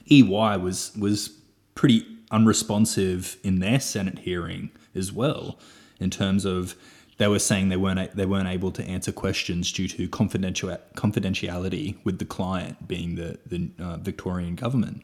[0.10, 1.30] EY was was
[1.76, 5.60] pretty unresponsive in their Senate hearing as well,
[6.00, 6.76] in terms of
[7.18, 11.96] they were saying they weren't they weren't able to answer questions due to confidential confidentiality
[12.04, 15.02] with the client being the the uh, Victorian government,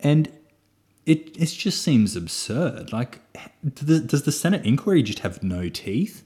[0.00, 0.30] and
[1.06, 2.92] it it just seems absurd.
[2.92, 3.20] Like,
[3.74, 6.24] does the Senate inquiry just have no teeth?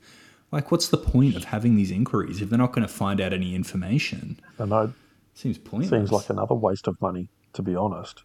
[0.52, 3.32] Like, what's the point of having these inquiries if they're not going to find out
[3.32, 4.38] any information?
[4.60, 4.92] I know.
[5.34, 5.90] Seems pointless.
[5.90, 8.22] Seems like another waste of money, to be honest.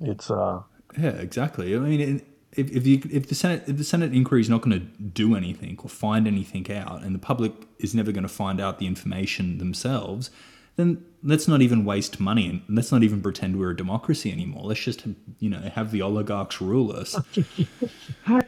[0.00, 0.62] It's uh.
[0.98, 1.74] Yeah, exactly.
[1.74, 2.22] I mean,
[2.52, 5.36] if, if, you, if the Senate if the Senate inquiry is not going to do
[5.36, 8.86] anything or find anything out, and the public is never going to find out the
[8.86, 10.30] information themselves,
[10.76, 14.64] then let's not even waste money and let's not even pretend we're a democracy anymore.
[14.64, 15.04] Let's just
[15.38, 17.18] you know have the oligarchs rule us.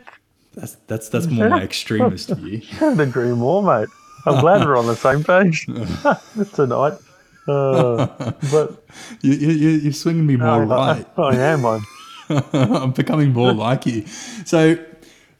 [0.55, 2.63] that's that's that's more my extremist view.
[2.79, 3.89] Couldn't agree more, mate.
[4.27, 5.67] I'm glad we're on the same page
[6.55, 6.99] tonight.
[7.47, 8.07] Uh,
[8.51, 8.85] but
[9.23, 11.07] you, you, you're swinging me more right.
[11.17, 11.65] I, I am.
[11.65, 11.83] I'm
[12.53, 14.07] I'm becoming more like you.
[14.45, 14.77] So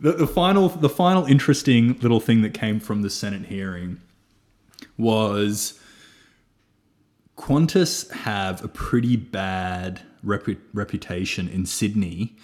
[0.01, 4.01] the, the final the final interesting little thing that came from the Senate hearing
[4.97, 5.79] was
[7.37, 12.37] Qantas have a pretty bad repu- reputation in Sydney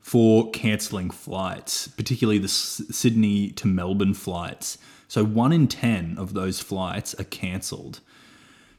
[0.00, 4.76] for cancelling flights, particularly the S- Sydney to Melbourne flights.
[5.06, 8.00] So one in 10 of those flights are cancelled.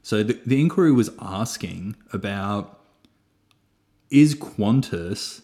[0.04, 2.81] So the, the inquiry was asking about
[4.12, 5.42] is Qantas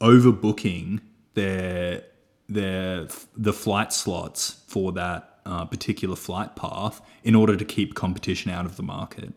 [0.00, 1.00] overbooking
[1.34, 2.04] their
[2.48, 8.50] their the flight slots for that uh, particular flight path in order to keep competition
[8.50, 9.34] out of the market?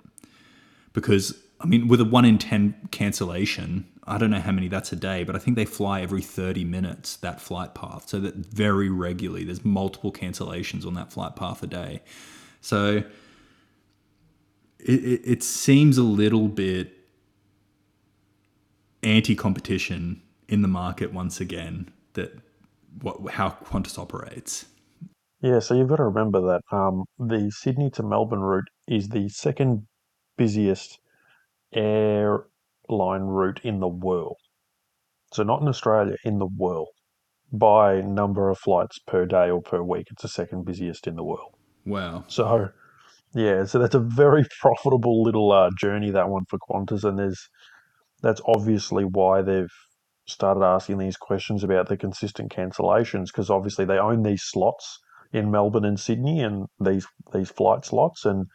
[0.93, 4.91] Because I mean, with a one in ten cancellation, I don't know how many that's
[4.91, 8.09] a day, but I think they fly every 30 minutes that flight path.
[8.09, 12.01] So that very regularly there's multiple cancellations on that flight path a day.
[12.59, 13.03] So
[14.79, 17.02] it, it, it seems a little bit
[19.03, 22.37] anti-competition in the market once again that
[23.01, 24.65] what how Qantas operates.
[25.41, 29.27] Yeah, so you've got to remember that um, the Sydney to Melbourne route is the
[29.29, 29.85] second
[30.37, 30.99] busiest
[31.73, 32.47] airline
[32.89, 34.37] route in the world.
[35.33, 36.89] So not in Australia, in the world.
[37.51, 41.23] By number of flights per day or per week, it's the second busiest in the
[41.23, 41.53] world.
[41.85, 42.23] Wow.
[42.27, 42.69] So
[43.33, 47.49] yeah, so that's a very profitable little uh, journey that one for Qantas, and there's
[48.23, 49.73] that's obviously why they've
[50.25, 54.99] started asking these questions about the consistent cancellations because obviously they own these slots
[55.33, 58.45] in Melbourne and Sydney and these these flight slots and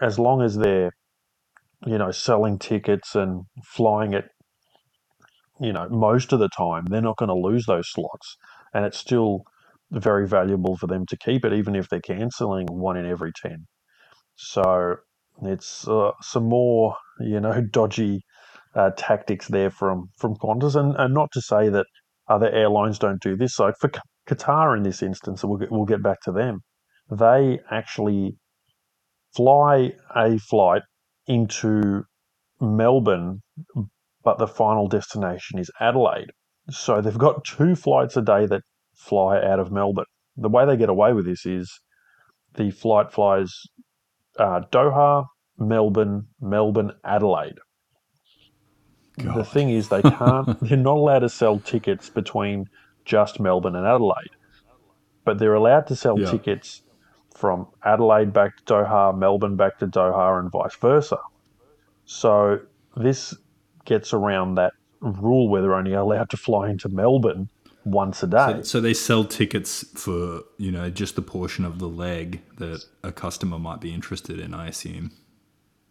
[0.00, 0.90] as long as they're
[1.86, 4.26] you know selling tickets and flying it
[5.60, 8.36] you know most of the time they're not going to lose those slots
[8.74, 9.40] and it's still
[9.90, 13.66] very valuable for them to keep it even if they're cancelling one in every 10
[14.36, 14.96] so
[15.42, 18.22] it's uh, some more you know dodgy
[18.74, 21.86] uh, tactics there from from Qantas, and, and not to say that
[22.28, 23.54] other airlines don't do this.
[23.54, 23.90] So for
[24.28, 26.60] Qatar in this instance, we'll get, we'll get back to them.
[27.10, 28.36] They actually
[29.34, 30.82] fly a flight
[31.26, 32.04] into
[32.60, 33.42] Melbourne,
[34.22, 36.30] but the final destination is Adelaide.
[36.70, 38.62] So they've got two flights a day that
[38.96, 40.06] fly out of Melbourne.
[40.36, 41.70] The way they get away with this is
[42.54, 43.52] the flight flies
[44.38, 45.26] uh, Doha,
[45.58, 47.58] Melbourne, Melbourne, Adelaide.
[49.18, 49.36] God.
[49.36, 50.58] The thing is, they can't.
[50.62, 52.68] they're not allowed to sell tickets between
[53.04, 54.30] just Melbourne and Adelaide,
[55.24, 56.30] but they're allowed to sell yeah.
[56.30, 56.82] tickets
[57.34, 61.18] from Adelaide back to Doha, Melbourne back to Doha, and vice versa.
[62.04, 62.60] So
[62.96, 63.34] this
[63.84, 67.48] gets around that rule where they're only allowed to fly into Melbourne
[67.84, 68.46] once a day.
[68.58, 72.84] So, so, they sell tickets for you know just the portion of the leg that
[73.02, 74.54] a customer might be interested in.
[74.54, 75.12] I assume.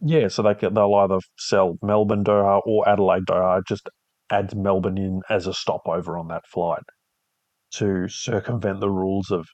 [0.02, 3.90] Yeah, so they they'll either sell Melbourne Doha or Adelaide Doha, just
[4.32, 6.84] add Melbourne in as a stopover on that flight
[7.74, 9.48] to circumvent the rules of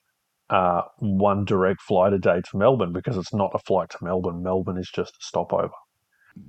[0.49, 4.43] uh, one direct flight a day to Melbourne because it's not a flight to Melbourne.
[4.43, 5.73] Melbourne is just a stopover.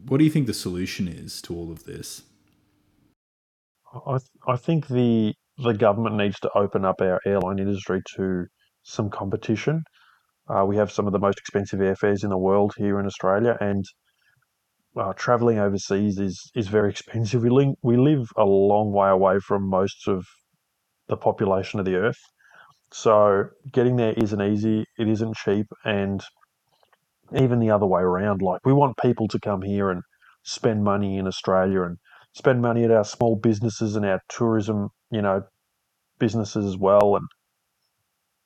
[0.07, 2.23] What do you think the solution is to all of this?
[4.07, 8.47] I th- I think the the government needs to open up our airline industry to
[8.83, 9.85] some competition.
[10.49, 13.57] Uh, we have some of the most expensive airfares in the world here in Australia,
[13.61, 13.85] and
[14.97, 17.43] uh, traveling overseas is is very expensive.
[17.43, 20.25] We, li- we live a long way away from most of
[21.09, 22.21] the population of the earth,
[22.93, 24.85] so getting there isn't easy.
[24.99, 26.23] It isn't cheap, and
[27.37, 28.43] even the other way around.
[28.43, 30.03] Like we want people to come here and
[30.45, 31.99] spend money in Australia and
[32.35, 35.43] spend money at our small businesses and our tourism, you know,
[36.19, 37.17] businesses as well.
[37.17, 37.27] And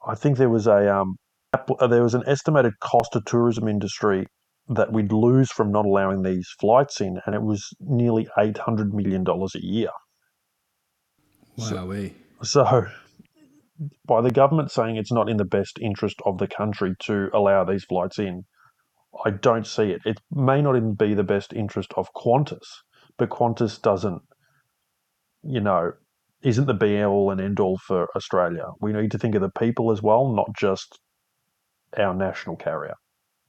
[0.06, 1.16] I think there was a um,
[1.52, 4.26] Uh, there was an estimated cost to tourism industry
[4.68, 8.94] that we'd lose from not allowing these flights in, and it was nearly eight hundred
[8.94, 9.90] million dollars a year.
[11.56, 12.10] Wow, so,
[12.42, 12.86] so
[14.06, 17.64] by the government saying it's not in the best interest of the country to allow
[17.64, 18.44] these flights in,
[19.24, 20.00] I don't see it.
[20.04, 22.66] It may not even be the best interest of Qantas,
[23.18, 24.22] but Qantas doesn't,
[25.42, 25.92] you know,
[26.42, 28.64] isn't the be all and end all for Australia.
[28.80, 30.98] We need to think of the people as well, not just
[31.96, 32.94] our national carrier.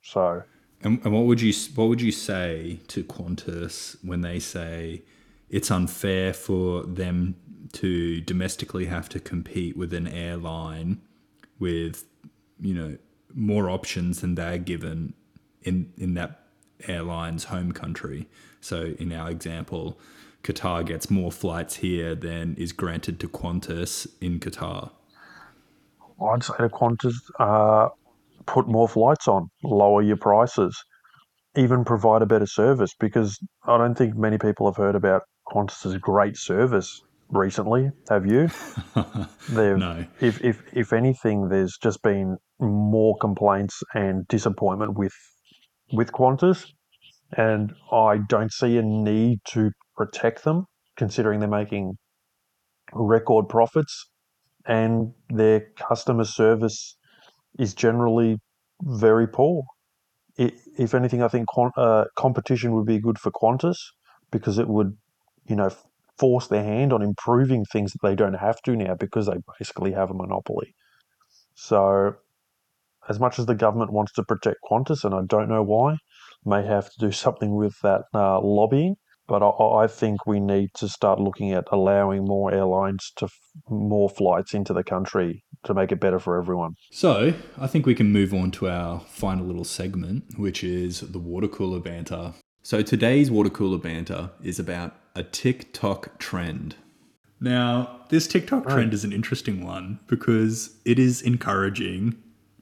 [0.02, 0.44] So,
[0.82, 5.04] and, and what would you what would you say to Qantas when they say
[5.50, 7.36] it's unfair for them
[7.74, 11.02] to domestically have to compete with an airline
[11.60, 12.06] with
[12.60, 12.98] you know
[13.34, 15.14] more options than they're given
[15.62, 16.44] in in that
[16.88, 18.28] airline's home country.
[18.60, 19.98] So in our example,
[20.44, 24.92] Qatar gets more flights here than is granted to Qantas in Qatar.
[26.22, 27.90] I'd say to Qantas, uh,
[28.46, 30.78] put more flights on, lower your prices,
[31.56, 35.98] even provide a better service because I don't think many people have heard about Qantas's
[35.98, 37.90] great service recently.
[38.10, 38.50] Have you?
[39.76, 40.06] no.
[40.20, 45.14] If, if if anything, there's just been more complaints and disappointment with
[45.92, 46.66] with Qantas,
[47.38, 50.66] and I don't see a need to protect them
[50.98, 51.98] considering they're making
[52.94, 54.10] record profits
[54.66, 56.96] and their customer service
[57.60, 58.40] is generally
[58.82, 59.64] very poor.
[60.38, 61.48] It, if anything, I think
[61.78, 63.78] uh, competition would be good for Qantas
[64.32, 64.98] because it would,
[65.46, 65.70] you know,
[66.18, 69.92] force their hand on improving things that they don't have to now because they basically
[69.92, 70.76] have a monopoly.
[71.56, 72.16] So,
[73.08, 75.98] as much as the government wants to protect Qantas, and I don't know why,
[76.46, 78.96] may have to do something with that uh, lobbying.
[79.26, 83.32] But I, I, think we need to start looking at allowing more airlines to f-
[83.70, 86.76] more flights into the country to make it better for everyone.
[86.92, 91.20] So I think we can move on to our final little segment, which is the
[91.20, 92.34] water cooler banter.
[92.62, 96.76] So today's water cooler banter is about a TikTok trend.
[97.40, 102.16] Now, this TikTok trend is an interesting one because it is encouraging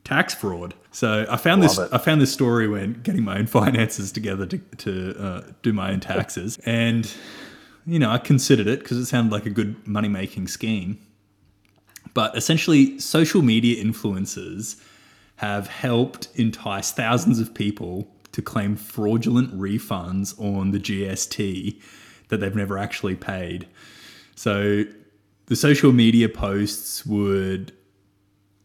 [0.03, 0.73] tax fraud.
[0.91, 1.79] So I found Love this.
[1.79, 1.93] It.
[1.93, 5.91] I found this story when getting my own finances together to to uh, do my
[5.91, 7.11] own taxes, and
[7.85, 10.99] you know I considered it because it sounded like a good money making scheme.
[12.13, 14.81] But essentially, social media influencers
[15.37, 21.81] have helped entice thousands of people to claim fraudulent refunds on the GST
[22.29, 23.67] that they've never actually paid.
[24.35, 24.83] So
[25.47, 27.73] the social media posts would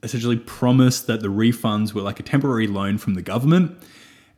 [0.03, 3.77] essentially promise that the refunds were like a temporary loan from the government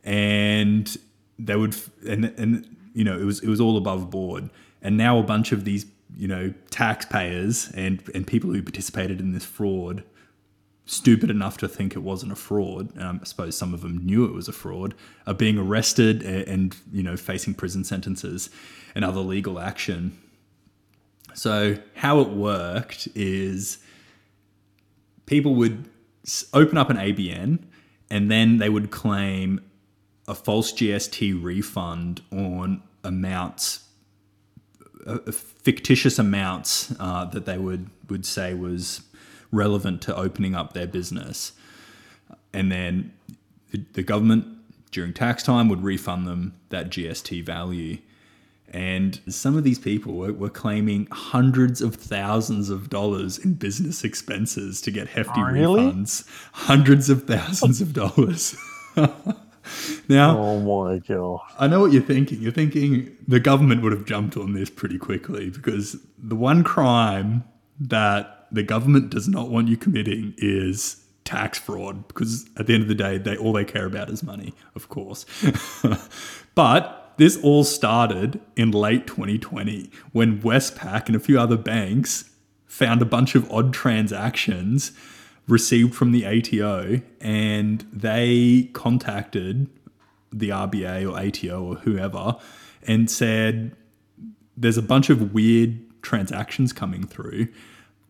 [0.03, 0.97] and
[1.37, 1.75] they would
[2.07, 4.49] and and you know it was it was all above board
[4.81, 5.85] and now a bunch of these
[6.15, 10.03] you know taxpayers and and people who participated in this fraud
[10.85, 12.97] stupid enough to think it wasn't a fraud.
[12.99, 14.95] Um, i suppose some of them knew it was a fraud
[15.27, 18.49] are being arrested and, and you know facing prison sentences
[18.95, 20.17] and other legal action.
[21.35, 23.77] So how it worked is
[25.25, 25.87] people would
[26.53, 27.63] open up an ABN
[28.09, 29.61] and then they would claim
[30.27, 33.88] a false GST refund on amounts,
[35.17, 39.01] fictitious amounts uh, that they would, would say was
[39.51, 41.53] relevant to opening up their business.
[42.53, 43.13] And then
[43.93, 44.45] the, government
[44.91, 47.99] during tax time would refund them that GST value.
[48.71, 54.03] And some of these people were, were, claiming hundreds of thousands of dollars in business
[54.03, 55.81] expenses to get hefty really?
[55.81, 56.27] refunds.
[56.53, 58.55] Hundreds of thousands of dollars.
[60.09, 61.41] now, oh my god!
[61.59, 62.41] I know what you're thinking.
[62.41, 67.43] You're thinking the government would have jumped on this pretty quickly because the one crime
[67.79, 72.81] that the government does not want you committing is tax fraud because at the end
[72.81, 75.27] of the day they all they care about is money of course
[76.55, 82.31] but this all started in late 2020 when Westpac and a few other banks
[82.65, 84.91] found a bunch of odd transactions
[85.49, 89.67] received from the ATO and they contacted
[90.31, 92.37] the RBA or ATO or whoever
[92.83, 93.75] and said
[94.55, 97.47] there's a bunch of weird transactions coming through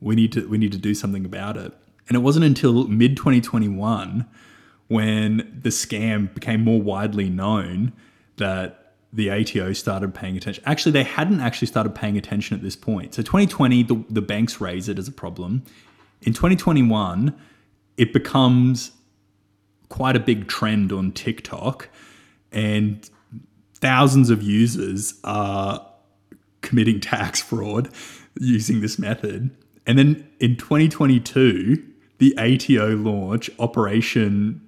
[0.01, 1.73] we need to we need to do something about it
[2.07, 4.27] and it wasn't until mid 2021
[4.87, 7.93] when the scam became more widely known
[8.37, 8.79] that
[9.11, 10.63] the ATO started paying attention.
[10.67, 13.13] Actually, they hadn't actually started paying attention at this point.
[13.15, 15.63] So 2020, the, the banks raise it as a problem.
[16.21, 17.35] In 2021,
[17.97, 18.91] it becomes
[19.89, 21.89] quite a big trend on TikTok,
[22.51, 23.09] and
[23.75, 25.85] thousands of users are
[26.61, 27.89] committing tax fraud
[28.39, 29.55] using this method.
[29.85, 31.83] And then in 2022,
[32.19, 34.61] the ATO launch Operation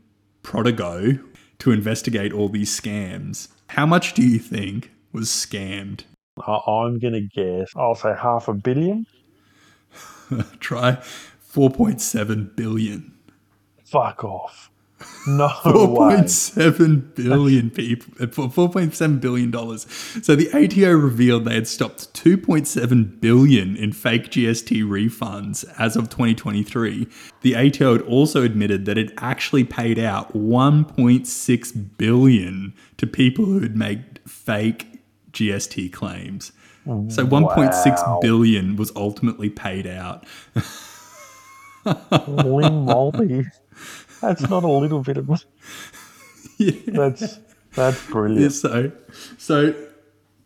[0.44, 1.24] Protego
[1.60, 3.50] to investigate all these scams.
[3.68, 6.04] How much do you think was scammed?
[6.48, 9.06] I'm going to guess, I'll say half a billion.
[10.60, 10.98] Try
[11.54, 13.14] 4.7 billion.
[13.84, 14.72] Fuck off.
[15.28, 19.88] No 4.7 billion people, uh, 4.7 billion dollars.
[20.22, 26.10] So the ATO revealed they had stopped 2.7 billion in fake GST refunds as of
[26.10, 27.08] 2023.
[27.42, 33.60] The ATO had also admitted that it actually paid out 1.6 billion to people who
[33.60, 36.52] had made fake GST claims.
[36.86, 38.20] So 1.6 wow.
[38.24, 40.26] billion was ultimately paid out.
[41.86, 43.46] Holy moly.
[44.22, 45.30] That's not a little bit of.
[46.58, 46.72] yeah.
[46.88, 47.40] That's
[47.74, 48.54] that's brilliant.
[48.54, 48.92] So,
[49.38, 49.74] so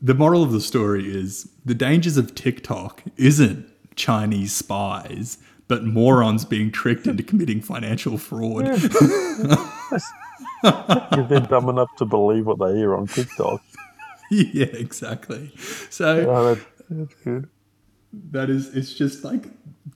[0.02, 6.46] the moral of the story is the dangers of TikTok isn't Chinese spies, but morons
[6.46, 8.66] being tricked into committing financial fraud.
[10.64, 13.62] They're dumb enough to believe what they hear on TikTok.
[14.32, 15.52] Yeah, exactly.
[15.92, 17.48] So oh, that's, that's good.
[18.32, 19.46] That is, it's just like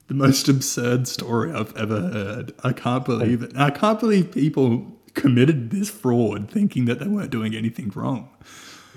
[0.07, 2.53] the most absurd story I've ever heard.
[2.63, 3.55] I can't believe it.
[3.55, 8.29] I can't believe people committed this fraud thinking that they weren't doing anything wrong.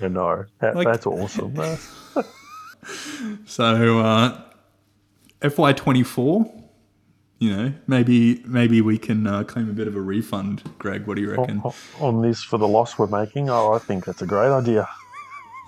[0.01, 1.55] Yeah, no, that, like, that's awesome.
[3.45, 4.41] so uh,
[5.41, 6.63] FY24,
[7.39, 10.63] you know, maybe maybe we can uh, claim a bit of a refund.
[10.79, 11.61] Greg, what do you reckon?
[11.61, 14.87] On, on this for the loss we're making, oh, I think that's a great idea.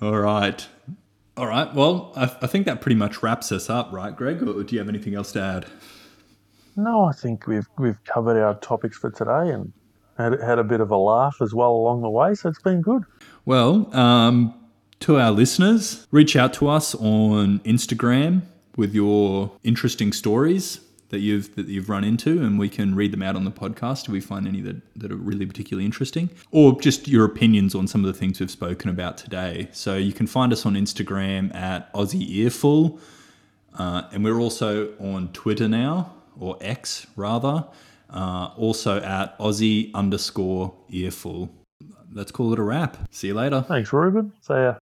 [0.00, 0.66] All right.
[1.36, 1.72] All right.
[1.74, 4.42] Well, I, I think that pretty much wraps us up, right, Greg?
[4.42, 5.66] Or do you have anything else to add?
[6.76, 9.72] No, I think we've we've covered our topics for today and
[10.18, 12.34] had had a bit of a laugh as well along the way.
[12.34, 13.04] So it's been good.
[13.44, 14.54] Well, um,
[15.00, 18.42] to our listeners, reach out to us on Instagram
[18.76, 20.80] with your interesting stories
[21.12, 24.06] that you've that you've run into, and we can read them out on the podcast
[24.06, 27.86] if we find any that, that are really particularly interesting, or just your opinions on
[27.86, 29.68] some of the things we've spoken about today.
[29.72, 32.98] So you can find us on Instagram at Aussie Earful,
[33.78, 37.66] uh, and we're also on Twitter now, or X rather,
[38.10, 41.50] uh, also at Aussie underscore Earful.
[42.14, 42.96] Let's call it a wrap.
[43.10, 43.62] See you later.
[43.68, 44.32] Thanks, Ruben.
[44.40, 44.76] See ya.